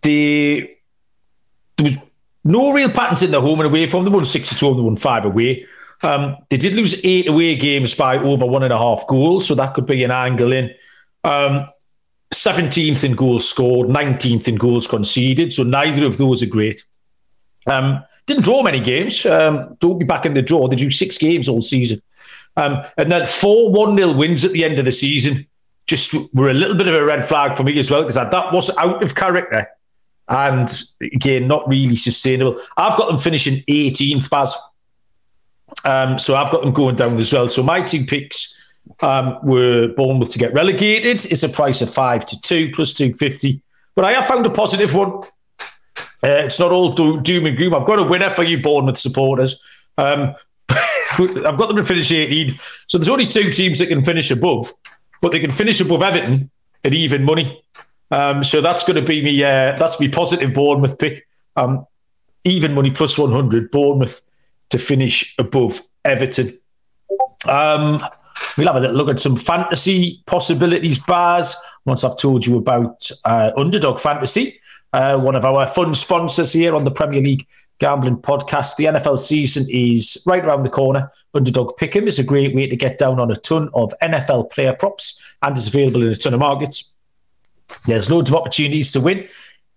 the 0.02 0.70
there 1.76 1.84
was 1.84 1.96
no 2.44 2.72
real 2.72 2.90
patterns 2.90 3.22
in 3.22 3.30
the 3.30 3.40
home 3.40 3.60
and 3.60 3.68
away 3.68 3.86
from. 3.86 4.04
They 4.04 4.10
won 4.10 4.24
six 4.24 4.58
two, 4.58 4.68
and 4.68 4.78
they 4.78 4.82
won 4.82 4.96
five 4.96 5.24
away. 5.24 5.66
Um, 6.02 6.36
they 6.48 6.56
did 6.56 6.74
lose 6.74 7.04
eight 7.04 7.28
away 7.28 7.56
games 7.56 7.94
by 7.94 8.16
over 8.16 8.46
one 8.46 8.62
and 8.62 8.72
a 8.72 8.78
half 8.78 9.06
goals, 9.06 9.46
so 9.46 9.54
that 9.54 9.74
could 9.74 9.86
be 9.86 10.02
an 10.04 10.10
angle 10.10 10.52
in. 10.52 10.72
Um, 11.24 11.64
17th 12.32 13.02
in 13.02 13.14
goals 13.14 13.48
scored, 13.48 13.88
19th 13.88 14.46
in 14.46 14.54
goals 14.54 14.86
conceded, 14.86 15.52
so 15.52 15.64
neither 15.64 16.06
of 16.06 16.16
those 16.16 16.42
are 16.42 16.46
great. 16.46 16.82
Um, 17.66 18.02
didn't 18.26 18.44
draw 18.44 18.62
many 18.62 18.80
games. 18.80 19.26
Um, 19.26 19.76
don't 19.80 19.98
be 19.98 20.04
back 20.04 20.24
in 20.24 20.34
the 20.34 20.40
draw. 20.40 20.68
They 20.68 20.76
drew 20.76 20.90
six 20.90 21.18
games 21.18 21.48
all 21.48 21.60
season. 21.60 22.00
Um, 22.56 22.82
and 22.96 23.10
then 23.10 23.26
four 23.26 23.70
1 23.70 23.96
0 23.96 24.16
wins 24.16 24.44
at 24.44 24.52
the 24.52 24.64
end 24.64 24.78
of 24.78 24.84
the 24.84 24.92
season 24.92 25.46
just 25.86 26.14
were 26.34 26.48
a 26.48 26.54
little 26.54 26.76
bit 26.76 26.88
of 26.88 26.94
a 26.94 27.04
red 27.04 27.24
flag 27.24 27.56
for 27.56 27.64
me 27.64 27.78
as 27.78 27.90
well, 27.90 28.02
because 28.02 28.14
that 28.14 28.52
was 28.52 28.76
out 28.78 29.02
of 29.02 29.14
character 29.16 29.66
and 30.30 30.84
again, 31.02 31.48
not 31.48 31.68
really 31.68 31.96
sustainable. 31.96 32.58
I've 32.76 32.96
got 32.96 33.08
them 33.08 33.18
finishing 33.18 33.62
18th, 33.68 34.30
Baz. 34.30 34.56
Um, 35.84 36.18
so 36.18 36.36
I've 36.36 36.50
got 36.50 36.62
them 36.62 36.72
going 36.72 36.96
down 36.96 37.16
as 37.18 37.32
well. 37.32 37.48
So 37.48 37.62
my 37.62 37.82
two 37.82 38.04
picks 38.04 38.78
um, 39.02 39.38
were 39.42 39.88
Bournemouth 39.88 40.30
to 40.32 40.38
get 40.38 40.54
relegated. 40.54 41.30
It's 41.30 41.42
a 41.42 41.48
price 41.48 41.80
of 41.80 41.92
five 41.92 42.24
to 42.26 42.40
two 42.40 42.70
plus 42.72 42.94
250. 42.94 43.60
But 43.96 44.04
I 44.04 44.12
have 44.12 44.26
found 44.26 44.46
a 44.46 44.50
positive 44.50 44.94
one. 44.94 45.20
Uh, 46.22 46.44
it's 46.44 46.60
not 46.60 46.70
all 46.70 46.92
do- 46.92 47.20
doom 47.20 47.46
and 47.46 47.56
gloom. 47.56 47.74
I've 47.74 47.86
got 47.86 47.98
a 47.98 48.04
winner 48.04 48.30
for 48.30 48.44
you, 48.44 48.60
Bournemouth 48.62 48.98
supporters. 48.98 49.60
Um, 49.98 50.34
I've 50.70 51.58
got 51.58 51.68
them 51.68 51.76
to 51.76 51.84
finish 51.84 52.12
18. 52.12 52.50
So 52.86 52.98
there's 52.98 53.08
only 53.08 53.26
two 53.26 53.50
teams 53.50 53.80
that 53.80 53.88
can 53.88 54.02
finish 54.02 54.30
above, 54.30 54.72
but 55.22 55.32
they 55.32 55.40
can 55.40 55.50
finish 55.50 55.80
above 55.80 56.02
Everton 56.02 56.50
at 56.84 56.94
even 56.94 57.24
money. 57.24 57.62
Um, 58.10 58.42
so 58.42 58.60
that's 58.60 58.84
going 58.84 58.96
to 58.96 59.06
be 59.06 59.22
me. 59.22 59.42
Uh, 59.42 59.74
that's 59.76 60.00
me 60.00 60.08
positive 60.08 60.52
Bournemouth 60.52 60.98
pick. 60.98 61.26
Um, 61.56 61.86
even 62.44 62.74
money 62.74 62.90
plus 62.90 63.18
one 63.18 63.32
hundred. 63.32 63.70
Bournemouth 63.70 64.20
to 64.70 64.78
finish 64.78 65.34
above 65.38 65.80
Everton. 66.04 66.48
Um, 67.48 68.00
we'll 68.56 68.66
have 68.66 68.76
a 68.76 68.80
little 68.80 68.96
look 68.96 69.10
at 69.10 69.20
some 69.20 69.36
fantasy 69.36 70.22
possibilities, 70.26 70.98
bars. 70.98 71.54
Once 71.84 72.04
I've 72.04 72.18
told 72.18 72.46
you 72.46 72.58
about 72.58 73.10
uh, 73.24 73.52
Underdog 73.56 74.00
Fantasy, 74.00 74.58
uh, 74.92 75.18
one 75.18 75.34
of 75.34 75.44
our 75.44 75.66
fun 75.66 75.94
sponsors 75.94 76.52
here 76.52 76.74
on 76.74 76.84
the 76.84 76.90
Premier 76.90 77.20
League 77.20 77.46
Gambling 77.78 78.16
Podcast. 78.16 78.76
The 78.76 78.84
NFL 78.84 79.18
season 79.18 79.64
is 79.70 80.22
right 80.26 80.44
around 80.44 80.62
the 80.62 80.70
corner. 80.70 81.10
Underdog 81.34 81.78
Pick'em 81.78 82.06
is 82.06 82.18
a 82.18 82.24
great 82.24 82.54
way 82.54 82.66
to 82.66 82.76
get 82.76 82.98
down 82.98 83.18
on 83.18 83.30
a 83.30 83.36
ton 83.36 83.70
of 83.74 83.92
NFL 84.02 84.50
player 84.50 84.74
props 84.74 85.36
and 85.42 85.56
is 85.56 85.68
available 85.68 86.02
in 86.02 86.08
a 86.08 86.14
ton 86.14 86.34
of 86.34 86.40
markets. 86.40 86.96
There's 87.86 88.10
loads 88.10 88.30
of 88.30 88.36
opportunities 88.36 88.90
to 88.92 89.00
win 89.00 89.28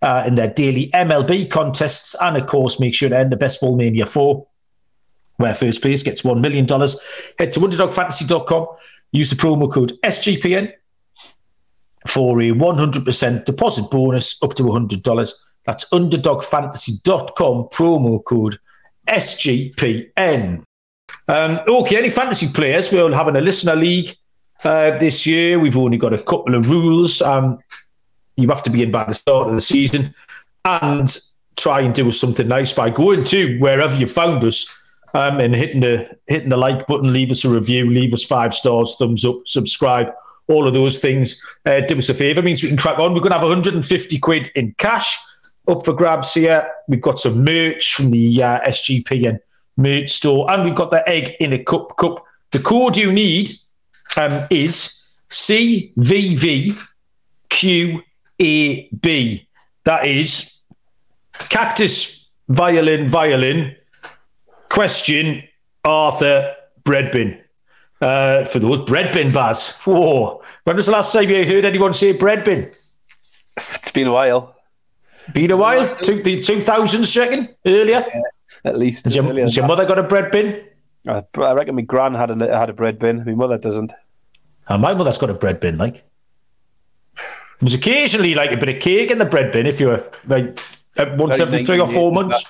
uh, 0.02 0.24
in 0.26 0.34
their 0.34 0.48
daily 0.48 0.90
MLB 0.92 1.50
contests, 1.50 2.14
and 2.20 2.36
of 2.36 2.46
course, 2.46 2.80
make 2.80 2.94
sure 2.94 3.08
to 3.08 3.18
end 3.18 3.32
the 3.32 3.36
Best 3.36 3.60
Ball 3.60 3.76
Mania 3.76 4.06
4, 4.06 4.46
where 5.36 5.54
first 5.54 5.82
place 5.82 6.02
gets 6.02 6.22
$1 6.22 6.40
million. 6.40 6.66
Head 6.68 7.52
to 7.52 7.60
underdogfantasy.com, 7.60 8.66
use 9.12 9.30
the 9.30 9.36
promo 9.36 9.72
code 9.72 9.92
SGPN 10.04 10.72
for 12.06 12.40
a 12.40 12.50
100% 12.50 13.44
deposit 13.44 13.90
bonus 13.90 14.42
up 14.42 14.54
to 14.54 14.62
$100. 14.62 15.44
That's 15.64 15.88
underdogfantasy.com, 15.90 17.68
promo 17.72 18.24
code 18.24 18.58
SGPN. 19.08 20.62
Um, 21.28 21.60
okay, 21.66 21.96
any 21.96 22.10
fantasy 22.10 22.48
players? 22.52 22.92
We're 22.92 23.12
having 23.14 23.36
a 23.36 23.40
listener 23.40 23.76
league 23.76 24.10
uh, 24.64 24.98
this 24.98 25.26
year. 25.26 25.58
We've 25.58 25.76
only 25.76 25.96
got 25.96 26.12
a 26.12 26.18
couple 26.18 26.54
of 26.54 26.70
rules. 26.70 27.22
Um, 27.22 27.58
you 28.36 28.48
have 28.48 28.62
to 28.64 28.70
be 28.70 28.82
in 28.82 28.90
by 28.90 29.04
the 29.04 29.14
start 29.14 29.48
of 29.48 29.54
the 29.54 29.60
season 29.60 30.14
and 30.64 31.20
try 31.56 31.80
and 31.80 31.94
do 31.94 32.10
something 32.10 32.48
nice 32.48 32.72
by 32.72 32.90
going 32.90 33.24
to 33.24 33.58
wherever 33.58 33.94
you 33.96 34.06
found 34.06 34.42
us 34.44 34.80
um, 35.14 35.38
and 35.38 35.54
hitting 35.54 35.80
the 35.80 36.18
hitting 36.26 36.48
the 36.48 36.56
like 36.56 36.86
button, 36.86 37.12
leave 37.12 37.30
us 37.30 37.44
a 37.44 37.48
review, 37.48 37.88
leave 37.88 38.12
us 38.12 38.24
five 38.24 38.52
stars, 38.52 38.96
thumbs 38.98 39.24
up, 39.24 39.36
subscribe, 39.46 40.12
all 40.48 40.66
of 40.66 40.74
those 40.74 40.98
things. 40.98 41.40
Uh, 41.64 41.80
do 41.80 41.96
us 41.96 42.08
a 42.08 42.14
favour, 42.14 42.42
means 42.42 42.62
we 42.62 42.68
can 42.68 42.76
crack 42.76 42.98
on. 42.98 43.14
We're 43.14 43.20
going 43.20 43.30
to 43.30 43.38
have 43.38 43.48
150 43.48 44.18
quid 44.18 44.50
in 44.56 44.74
cash 44.78 45.16
up 45.68 45.84
for 45.84 45.94
grabs 45.94 46.34
here. 46.34 46.68
We've 46.88 47.00
got 47.00 47.18
some 47.18 47.44
merch 47.44 47.94
from 47.94 48.10
the 48.10 48.42
uh, 48.42 48.60
SGPN 48.62 49.38
merch 49.76 50.10
store, 50.10 50.50
and 50.50 50.64
we've 50.64 50.74
got 50.74 50.90
the 50.90 51.08
egg 51.08 51.36
in 51.40 51.52
a 51.52 51.62
cup 51.62 51.96
cup. 51.96 52.24
The 52.50 52.58
code 52.58 52.96
you 52.96 53.12
need 53.12 53.50
um, 54.16 54.46
is 54.50 55.22
CVVQAB. 58.40 59.46
That 59.84 60.06
is 60.06 60.60
cactus, 61.50 62.30
violin, 62.48 63.08
violin, 63.08 63.76
question, 64.70 65.42
Arthur, 65.84 66.54
bread 66.84 67.12
bin. 67.12 67.40
Uh, 68.00 68.44
for 68.44 68.58
those 68.58 68.84
bread 68.84 69.12
bin 69.12 69.32
bars. 69.32 69.76
Whoa. 69.84 70.42
When 70.64 70.76
was 70.76 70.86
the 70.86 70.92
last 70.92 71.12
time 71.12 71.30
you 71.30 71.44
heard 71.44 71.64
anyone 71.64 71.94
say 71.94 72.12
bread 72.12 72.44
bin? 72.44 72.66
It's 73.56 73.92
been 73.92 74.08
a 74.08 74.12
while. 74.12 74.54
Been 75.32 75.50
a 75.50 75.56
while? 75.56 75.86
Two, 76.02 76.22
the 76.22 76.36
2000s, 76.36 77.18
reckon? 77.18 77.48
Earlier? 77.64 78.04
Yeah, 78.12 78.20
at 78.64 78.78
least. 78.78 79.06
Has 79.06 79.16
your, 79.16 79.24
has 79.24 79.56
your 79.56 79.66
mother 79.66 79.86
got 79.86 79.98
a 79.98 80.02
bread 80.02 80.30
bin? 80.32 80.62
I, 81.06 81.22
I 81.38 81.52
reckon 81.52 81.76
my 81.76 81.82
gran 81.82 82.14
had 82.14 82.30
a, 82.30 82.58
had 82.58 82.68
a 82.68 82.74
bread 82.74 82.98
bin. 82.98 83.24
My 83.24 83.32
mother 83.32 83.58
doesn't. 83.58 83.92
And 84.68 84.82
my 84.82 84.92
mother's 84.94 85.18
got 85.18 85.30
a 85.30 85.34
bread 85.34 85.60
bin, 85.60 85.78
like. 85.78 86.02
There's 87.60 87.74
occasionally 87.74 88.34
like 88.34 88.52
a 88.52 88.56
bit 88.56 88.68
of 88.68 88.82
cake 88.82 89.10
in 89.10 89.18
the 89.18 89.24
bread 89.24 89.52
bin 89.52 89.66
if 89.66 89.80
you're 89.80 90.02
like 90.26 90.58
once 91.16 91.40
every 91.40 91.64
three 91.64 91.80
or 91.80 91.88
four 91.88 92.12
months. 92.12 92.44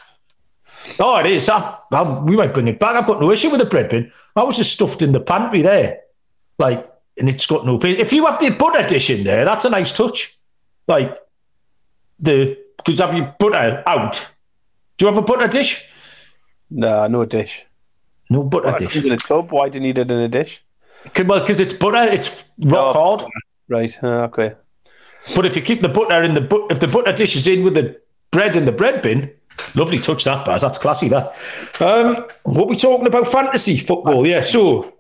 Oh, 0.99 1.19
it 1.19 1.27
is. 1.27 1.49
I, 1.49 1.77
I, 1.93 2.23
we 2.25 2.37
might 2.37 2.53
bring 2.53 2.69
it 2.69 2.79
back. 2.79 2.97
I've 2.97 3.07
got 3.07 3.21
no 3.21 3.31
issue 3.31 3.51
with 3.51 3.61
the 3.61 3.67
bread 3.67 3.89
bin. 3.89 4.11
I 4.37 4.43
was 4.43 4.57
just 4.57 4.73
stuffed 4.73 5.03
in 5.03 5.13
the 5.13 5.21
pantry 5.21 5.63
there, 5.63 6.01
like, 6.59 6.91
and 7.19 7.29
it's 7.29 7.47
got 7.47 7.65
no 7.65 7.79
place. 7.79 7.99
If 7.99 8.13
you 8.13 8.27
have 8.27 8.39
the 8.39 8.51
butter 8.51 8.87
dish 8.87 9.09
in 9.09 9.25
there, 9.25 9.45
that's 9.45 9.65
a 9.65 9.71
nice 9.71 9.97
touch. 9.97 10.37
Like 10.87 11.17
the 12.19 12.59
because 12.77 13.01
have 13.01 13.15
you 13.15 13.27
butter 13.39 13.83
out? 13.87 14.35
Do 14.97 15.07
you 15.07 15.13
have 15.13 15.23
a 15.23 15.27
butter 15.27 15.49
dish? 15.49 15.91
No, 16.71 17.07
no 17.07 17.25
dish. 17.25 17.65
No 18.31 18.43
butter 18.43 18.77
dish. 18.79 18.97
in 18.97 19.13
a 19.13 19.17
tub. 19.17 19.51
Why 19.53 19.69
do 19.69 19.77
you 19.77 19.81
need 19.81 19.99
it 19.99 20.11
in 20.11 20.19
a 20.19 20.29
dish? 20.29 20.63
Well, 21.25 21.41
because 21.41 21.61
it's 21.61 21.75
butter, 21.75 22.11
it's 22.11 22.53
rock 22.59 22.97
oh, 22.97 23.17
hard. 23.19 23.33
Right. 23.69 23.97
Uh, 24.03 24.25
okay. 24.25 24.55
But 25.35 25.47
if 25.47 25.57
you 25.57 25.63
keep 25.63 25.81
the 25.81 25.89
butter 25.89 26.23
in 26.23 26.35
the 26.35 26.41
but 26.41 26.71
if 26.71 26.81
the 26.81 26.89
butter 26.89 27.13
dish 27.13 27.37
is 27.37 27.47
in 27.47 27.65
with 27.65 27.75
the 27.75 27.99
bread 28.31 28.57
in 28.57 28.65
the 28.65 28.73
bread 28.73 29.01
bin, 29.01 29.31
lovely 29.75 29.99
touch 29.99 30.25
that, 30.25 30.45
Baz. 30.45 30.63
That's 30.63 30.79
classy. 30.79 31.09
That. 31.09 31.33
Um, 31.81 32.17
what 32.45 32.69
we 32.69 32.77
talking 32.77 33.07
about? 33.07 33.29
Fantasy 33.29 33.79
football. 33.79 34.27
Yeah. 34.27 34.43
So 34.43 34.93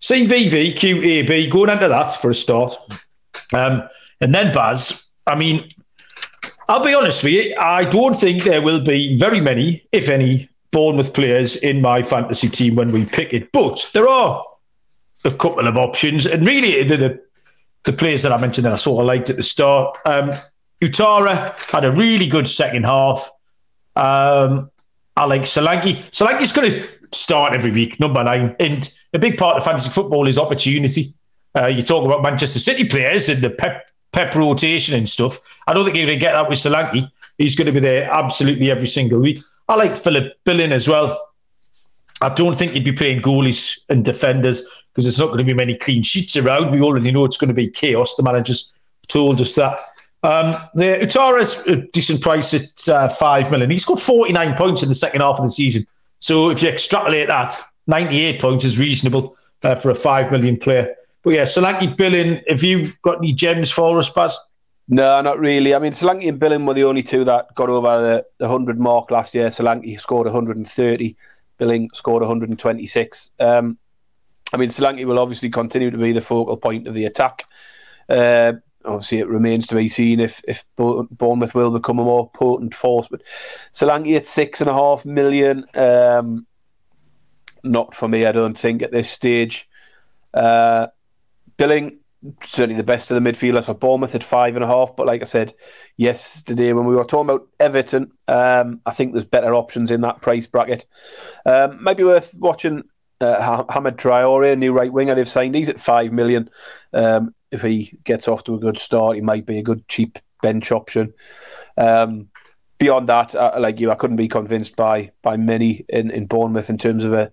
CVV 0.00 0.74
QAB 0.74 1.50
going 1.50 1.70
into 1.70 1.88
that 1.88 2.12
for 2.12 2.30
a 2.30 2.34
start, 2.34 2.74
um, 3.54 3.82
and 4.20 4.34
then 4.34 4.52
Baz. 4.52 5.08
I 5.26 5.34
mean, 5.34 5.68
I'll 6.68 6.84
be 6.84 6.94
honest 6.94 7.22
with 7.22 7.32
you. 7.32 7.56
I 7.58 7.84
don't 7.84 8.14
think 8.14 8.44
there 8.44 8.62
will 8.62 8.82
be 8.82 9.16
very 9.18 9.40
many, 9.40 9.86
if 9.92 10.08
any, 10.08 10.48
Bournemouth 10.70 11.14
players 11.14 11.56
in 11.56 11.80
my 11.80 12.02
fantasy 12.02 12.48
team 12.48 12.76
when 12.76 12.92
we 12.92 13.04
pick 13.04 13.32
it. 13.32 13.50
But 13.52 13.90
there 13.94 14.08
are 14.08 14.42
a 15.24 15.30
couple 15.30 15.66
of 15.66 15.76
options, 15.76 16.26
and 16.26 16.46
really 16.46 16.82
the, 16.82 16.96
the, 16.96 17.20
the 17.86 17.92
players 17.92 18.22
that 18.22 18.32
I 18.32 18.40
mentioned 18.40 18.66
that 18.66 18.72
I 18.72 18.76
sort 18.76 19.00
of 19.00 19.06
liked 19.06 19.30
at 19.30 19.36
the 19.36 19.42
start. 19.42 19.96
Um, 20.04 20.30
Ouattara 20.82 21.70
had 21.70 21.84
a 21.84 21.92
really 21.92 22.26
good 22.26 22.46
second 22.46 22.84
half. 22.84 23.30
Um, 23.94 24.70
I 25.16 25.24
like 25.24 25.42
Solanke. 25.42 25.94
Solanke's 26.10 26.52
going 26.52 26.70
to 26.70 26.88
start 27.12 27.54
every 27.54 27.70
week, 27.70 27.98
number 27.98 28.22
nine. 28.22 28.54
And 28.60 28.92
a 29.14 29.18
big 29.18 29.38
part 29.38 29.56
of 29.56 29.64
fantasy 29.64 29.88
football 29.88 30.28
is 30.28 30.36
opportunity. 30.38 31.06
Uh, 31.56 31.66
you 31.66 31.82
talk 31.82 32.04
about 32.04 32.22
Manchester 32.22 32.58
City 32.58 32.86
players 32.86 33.28
and 33.30 33.40
the 33.40 33.50
pep, 33.50 33.88
pep 34.12 34.34
rotation 34.34 34.94
and 34.94 35.08
stuff. 35.08 35.38
I 35.66 35.72
don't 35.72 35.84
think 35.84 35.96
you're 35.96 36.06
going 36.06 36.18
to 36.18 36.20
get 36.20 36.32
that 36.32 36.48
with 36.48 36.58
Solanke. 36.58 37.10
He's 37.38 37.54
going 37.54 37.66
to 37.66 37.72
be 37.72 37.80
there 37.80 38.10
absolutely 38.10 38.70
every 38.70 38.88
single 38.88 39.20
week. 39.20 39.38
I 39.68 39.76
like 39.76 39.96
Philip 39.96 40.34
Billing 40.44 40.72
as 40.72 40.88
well. 40.88 41.18
I 42.20 42.30
don't 42.30 42.56
think 42.56 42.72
he'd 42.72 42.84
be 42.84 42.92
playing 42.92 43.22
goalies 43.22 43.80
and 43.88 44.04
defenders 44.04 44.66
because 44.96 45.04
there's 45.04 45.18
not 45.18 45.26
going 45.26 45.36
to 45.36 45.44
be 45.44 45.52
many 45.52 45.74
clean 45.74 46.02
sheets 46.02 46.38
around. 46.38 46.70
We 46.70 46.80
already 46.80 47.12
know 47.12 47.26
it's 47.26 47.36
going 47.36 47.48
to 47.48 47.54
be 47.54 47.68
chaos. 47.68 48.16
The 48.16 48.22
manager's 48.22 48.80
told 49.08 49.38
us 49.42 49.54
that. 49.56 49.78
Um, 50.22 50.52
the 50.74 51.00
Ouattara's 51.02 51.66
a 51.66 51.76
decent 51.92 52.22
price 52.22 52.54
at 52.54 52.88
uh, 52.88 53.10
five 53.10 53.50
million. 53.50 53.68
He 53.68 53.76
scored 53.76 54.00
49 54.00 54.54
points 54.54 54.82
in 54.82 54.88
the 54.88 54.94
second 54.94 55.20
half 55.20 55.36
of 55.36 55.44
the 55.44 55.50
season. 55.50 55.84
So 56.18 56.48
if 56.48 56.62
you 56.62 56.70
extrapolate 56.70 57.28
that, 57.28 57.54
98 57.88 58.40
points 58.40 58.64
is 58.64 58.80
reasonable 58.80 59.36
uh, 59.62 59.74
for 59.74 59.90
a 59.90 59.94
five 59.94 60.30
million 60.30 60.56
player. 60.56 60.96
But 61.22 61.34
yeah, 61.34 61.42
Solanke 61.42 61.94
Billing, 61.94 62.40
have 62.48 62.64
you 62.64 62.86
got 63.02 63.18
any 63.18 63.34
gems 63.34 63.70
for 63.70 63.98
us, 63.98 64.08
Baz? 64.08 64.38
No, 64.88 65.20
not 65.20 65.38
really. 65.38 65.74
I 65.74 65.78
mean, 65.78 65.92
Solanke 65.92 66.26
and 66.26 66.38
Billing 66.38 66.64
were 66.64 66.72
the 66.72 66.84
only 66.84 67.02
two 67.02 67.22
that 67.24 67.54
got 67.54 67.68
over 67.68 68.00
the, 68.00 68.26
the 68.38 68.48
100 68.48 68.80
mark 68.80 69.10
last 69.10 69.34
year. 69.34 69.48
Solanke 69.48 70.00
scored 70.00 70.24
130, 70.24 71.16
Billing 71.58 71.90
scored 71.92 72.22
126. 72.22 73.32
Um, 73.38 73.76
I 74.52 74.56
mean, 74.56 74.68
Solanke 74.68 75.04
will 75.04 75.18
obviously 75.18 75.50
continue 75.50 75.90
to 75.90 75.98
be 75.98 76.12
the 76.12 76.20
focal 76.20 76.56
point 76.56 76.86
of 76.86 76.94
the 76.94 77.04
attack. 77.04 77.44
Uh, 78.08 78.54
obviously, 78.84 79.18
it 79.18 79.28
remains 79.28 79.66
to 79.68 79.74
be 79.74 79.88
seen 79.88 80.20
if 80.20 80.40
if 80.46 80.64
Bournemouth 80.76 81.54
will 81.54 81.70
become 81.70 81.98
a 81.98 82.04
more 82.04 82.30
potent 82.30 82.74
force. 82.74 83.08
But 83.08 83.22
Solanke 83.72 84.16
at 84.16 84.26
six 84.26 84.60
and 84.60 84.70
a 84.70 84.74
half 84.74 85.04
million, 85.04 85.66
um, 85.74 86.46
not 87.64 87.94
for 87.94 88.08
me, 88.08 88.26
I 88.26 88.32
don't 88.32 88.56
think 88.56 88.82
at 88.82 88.92
this 88.92 89.10
stage. 89.10 89.68
Uh, 90.32 90.88
Billing 91.56 92.00
certainly 92.42 92.76
the 92.76 92.82
best 92.82 93.10
of 93.10 93.22
the 93.22 93.30
midfielders 93.30 93.66
for 93.66 93.74
Bournemouth 93.74 94.14
at 94.14 94.24
five 94.24 94.56
and 94.56 94.64
a 94.64 94.68
half. 94.68 94.96
But 94.96 95.06
like 95.06 95.22
I 95.22 95.26
said 95.26 95.54
yesterday 95.96 96.72
when 96.72 96.86
we 96.86 96.94
were 96.94 97.04
talking 97.04 97.30
about 97.30 97.48
Everton, 97.60 98.12
um, 98.28 98.80
I 98.86 98.90
think 98.92 99.12
there's 99.12 99.24
better 99.24 99.54
options 99.54 99.90
in 99.90 100.00
that 100.02 100.20
price 100.20 100.46
bracket. 100.46 100.86
Um, 101.44 101.82
maybe 101.82 102.04
worth 102.04 102.36
watching 102.38 102.84
uh, 103.20 103.64
Hamed 103.70 103.96
Traore, 103.96 104.52
a 104.52 104.56
new 104.56 104.72
right 104.72 104.92
winger 104.92 105.14
they've 105.14 105.28
signed. 105.28 105.54
He's 105.54 105.68
at 105.68 105.80
five 105.80 106.12
million. 106.12 106.50
Um, 106.92 107.34
if 107.50 107.62
he 107.62 107.98
gets 108.04 108.28
off 108.28 108.44
to 108.44 108.54
a 108.54 108.58
good 108.58 108.78
start, 108.78 109.16
he 109.16 109.22
might 109.22 109.46
be 109.46 109.58
a 109.58 109.62
good 109.62 109.86
cheap 109.88 110.18
bench 110.42 110.72
option. 110.72 111.12
Um, 111.76 112.28
beyond 112.78 113.08
that, 113.08 113.34
uh, 113.34 113.54
like 113.58 113.80
you, 113.80 113.90
I 113.90 113.94
couldn't 113.94 114.16
be 114.16 114.28
convinced 114.28 114.76
by 114.76 115.12
by 115.22 115.36
many 115.36 115.84
in, 115.88 116.10
in 116.10 116.26
Bournemouth 116.26 116.70
in 116.70 116.78
terms 116.78 117.04
of 117.04 117.12
a 117.12 117.32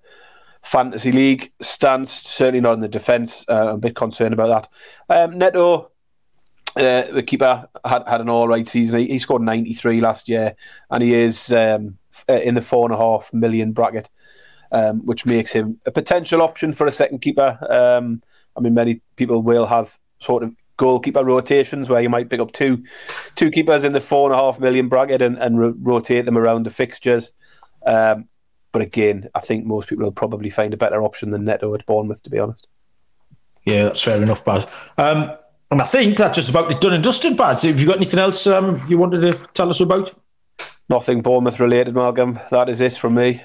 fantasy 0.61 1.11
league 1.11 1.51
stance. 1.61 2.11
Certainly 2.11 2.61
not 2.61 2.73
in 2.73 2.79
the 2.79 2.87
defence. 2.87 3.45
Uh, 3.47 3.69
I'm 3.69 3.75
a 3.75 3.77
bit 3.77 3.95
concerned 3.95 4.33
about 4.33 4.69
that. 5.09 5.23
Um, 5.29 5.37
Neto, 5.37 5.91
uh, 6.75 7.03
the 7.11 7.23
keeper, 7.25 7.67
had, 7.85 8.07
had 8.07 8.21
an 8.21 8.29
all 8.29 8.47
right 8.47 8.67
season. 8.67 8.99
He, 8.99 9.07
he, 9.07 9.19
scored 9.19 9.41
93 9.41 9.99
last 9.99 10.29
year, 10.29 10.55
and 10.89 11.03
he 11.03 11.13
is 11.13 11.51
um, 11.51 11.97
uh, 12.29 12.33
in 12.33 12.55
the 12.55 12.61
four 12.61 12.85
and 12.85 12.93
a 12.93 12.97
half 12.97 13.33
million 13.33 13.73
bracket 13.73 14.09
um, 14.73 14.99
which 15.05 15.25
makes 15.25 15.53
him 15.53 15.79
a 15.85 15.91
potential 15.91 16.41
option 16.41 16.73
for 16.73 16.87
a 16.87 16.91
second 16.91 17.19
keeper. 17.19 17.57
Um, 17.69 18.21
I 18.57 18.59
mean, 18.59 18.73
many 18.73 19.01
people 19.15 19.41
will 19.41 19.67
have 19.67 19.97
sort 20.19 20.43
of 20.43 20.53
goalkeeper 20.77 21.23
rotations 21.23 21.87
where 21.87 22.01
you 22.01 22.09
might 22.09 22.29
pick 22.29 22.39
up 22.39 22.51
two 22.51 22.83
two 23.35 23.51
keepers 23.51 23.83
in 23.83 23.93
the 23.93 24.01
four 24.01 24.29
and 24.29 24.39
a 24.39 24.43
half 24.43 24.59
million 24.59 24.89
bracket 24.89 25.21
and, 25.21 25.37
and 25.37 25.59
ro- 25.59 25.75
rotate 25.77 26.25
them 26.25 26.37
around 26.37 26.65
the 26.65 26.71
fixtures. 26.71 27.31
Um, 27.85 28.27
but 28.71 28.81
again, 28.81 29.29
I 29.35 29.39
think 29.39 29.65
most 29.65 29.87
people 29.87 30.03
will 30.03 30.11
probably 30.11 30.49
find 30.49 30.73
a 30.73 30.77
better 30.77 31.03
option 31.03 31.29
than 31.29 31.45
Neto 31.45 31.73
at 31.75 31.85
Bournemouth, 31.85 32.23
to 32.23 32.29
be 32.31 32.39
honest. 32.39 32.67
Yeah, 33.65 33.83
that's 33.83 34.01
fair 34.01 34.21
enough, 34.21 34.43
Baz. 34.43 34.65
Um, 34.97 35.31
and 35.69 35.81
I 35.81 35.85
think 35.85 36.17
that's 36.17 36.37
just 36.37 36.49
about 36.49 36.71
it 36.71 36.81
done 36.81 36.93
and 36.93 37.03
dusted, 37.03 37.37
Baz. 37.37 37.61
Have 37.61 37.79
you 37.79 37.85
got 37.85 37.97
anything 37.97 38.19
else 38.19 38.47
um, 38.47 38.79
you 38.89 38.97
wanted 38.97 39.31
to 39.31 39.47
tell 39.53 39.69
us 39.69 39.79
about? 39.79 40.11
Nothing 40.89 41.21
Bournemouth 41.21 41.59
related, 41.59 41.93
Malcolm. 41.93 42.39
That 42.49 42.67
is 42.67 42.81
it 42.81 42.93
from 42.93 43.13
me. 43.13 43.41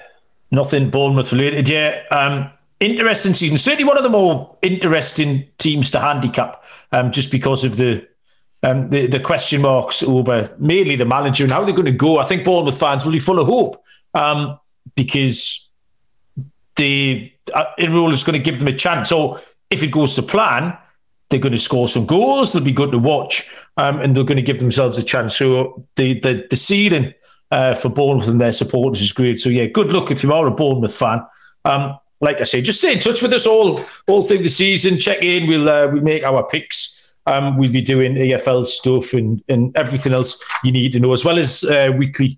Nothing 0.51 0.89
Bournemouth 0.89 1.31
related. 1.31 1.69
Yeah. 1.69 2.01
Um, 2.11 2.49
interesting 2.79 3.33
season. 3.33 3.57
Certainly 3.57 3.85
one 3.85 3.97
of 3.97 4.03
the 4.03 4.09
more 4.09 4.55
interesting 4.61 5.47
teams 5.57 5.91
to 5.91 5.99
handicap, 5.99 6.63
um, 6.91 7.11
just 7.11 7.31
because 7.31 7.63
of 7.63 7.77
the, 7.77 8.07
um, 8.63 8.89
the 8.89 9.07
the 9.07 9.19
question 9.19 9.61
marks 9.61 10.03
over 10.03 10.49
mainly 10.59 10.95
the 10.95 11.05
manager 11.05 11.43
and 11.43 11.51
how 11.51 11.63
they're 11.63 11.75
going 11.75 11.85
to 11.85 11.91
go. 11.91 12.19
I 12.19 12.23
think 12.23 12.43
Bournemouth 12.43 12.79
fans 12.79 13.05
will 13.05 13.11
be 13.11 13.19
full 13.19 13.39
of 13.39 13.47
hope 13.47 13.75
um, 14.13 14.59
because 14.95 15.69
the 16.75 17.31
uh, 17.53 17.65
rule 17.89 18.11
is 18.11 18.23
going 18.23 18.37
to 18.37 18.43
give 18.43 18.59
them 18.59 18.67
a 18.67 18.73
chance. 18.73 19.09
So 19.09 19.37
if 19.69 19.83
it 19.83 19.91
goes 19.91 20.15
to 20.15 20.21
plan, 20.21 20.77
they're 21.29 21.39
going 21.39 21.51
to 21.51 21.59
score 21.59 21.87
some 21.87 22.05
goals. 22.05 22.53
They'll 22.53 22.63
be 22.63 22.71
good 22.71 22.91
to 22.91 22.99
watch, 22.99 23.49
um, 23.77 23.99
and 23.99 24.15
they're 24.15 24.23
going 24.23 24.37
to 24.37 24.41
give 24.41 24.59
themselves 24.59 24.97
a 24.97 25.03
chance. 25.03 25.37
So 25.37 25.81
the 25.95 26.19
the 26.19 26.47
the 26.49 26.55
seeding 26.55 27.13
uh, 27.51 27.73
for 27.73 27.89
Bournemouth 27.89 28.27
and 28.27 28.39
their 28.39 28.53
supporters 28.53 29.01
is 29.01 29.13
great. 29.13 29.39
So 29.39 29.49
yeah, 29.49 29.65
good 29.65 29.91
luck 29.91 30.11
if 30.11 30.23
you 30.23 30.33
are 30.33 30.47
a 30.47 30.51
Bournemouth 30.51 30.95
fan. 30.95 31.21
Um, 31.65 31.97
like 32.21 32.39
I 32.39 32.43
say, 32.43 32.61
just 32.61 32.79
stay 32.79 32.93
in 32.93 32.99
touch 32.99 33.21
with 33.21 33.33
us 33.33 33.47
all 33.47 33.79
all 34.07 34.23
through 34.23 34.43
the 34.43 34.49
season. 34.49 34.97
Check 34.97 35.21
in. 35.23 35.47
We'll 35.47 35.69
uh, 35.69 35.87
we 35.87 36.01
make 36.01 36.23
our 36.23 36.43
picks. 36.47 37.13
Um, 37.25 37.57
we'll 37.57 37.71
be 37.71 37.81
doing 37.81 38.15
EFL 38.15 38.65
stuff 38.65 39.13
and 39.13 39.41
and 39.47 39.75
everything 39.77 40.13
else 40.13 40.43
you 40.63 40.71
need 40.71 40.91
to 40.93 40.99
know, 40.99 41.13
as 41.13 41.23
well 41.23 41.39
as 41.39 41.63
uh, 41.63 41.91
weekly 41.97 42.31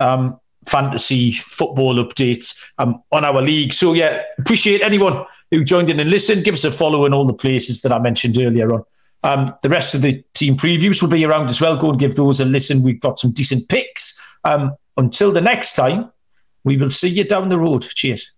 um, 0.00 0.40
fantasy 0.66 1.32
football 1.32 1.96
updates 1.96 2.72
um, 2.78 2.98
on 3.12 3.24
our 3.24 3.42
league. 3.42 3.72
So 3.72 3.92
yeah, 3.92 4.22
appreciate 4.38 4.82
anyone 4.82 5.24
who 5.50 5.64
joined 5.64 5.90
in 5.90 6.00
and 6.00 6.10
listened. 6.10 6.44
Give 6.44 6.54
us 6.54 6.64
a 6.64 6.70
follow 6.70 7.04
in 7.04 7.12
all 7.12 7.26
the 7.26 7.34
places 7.34 7.82
that 7.82 7.92
I 7.92 7.98
mentioned 7.98 8.38
earlier 8.38 8.72
on. 8.72 8.84
Um, 9.22 9.54
the 9.62 9.68
rest 9.68 9.94
of 9.94 10.02
the 10.02 10.22
team 10.34 10.56
previews 10.56 11.02
will 11.02 11.08
be 11.08 11.24
around 11.24 11.50
as 11.50 11.60
well. 11.60 11.76
Go 11.76 11.90
and 11.90 11.98
give 11.98 12.14
those 12.14 12.40
a 12.40 12.44
listen. 12.44 12.82
We've 12.82 13.00
got 13.00 13.18
some 13.18 13.32
decent 13.32 13.68
picks. 13.68 14.22
Um, 14.44 14.76
until 14.96 15.32
the 15.32 15.40
next 15.40 15.74
time, 15.74 16.10
we 16.64 16.76
will 16.76 16.90
see 16.90 17.08
you 17.08 17.24
down 17.24 17.48
the 17.48 17.58
road. 17.58 17.82
Cheers. 17.82 18.32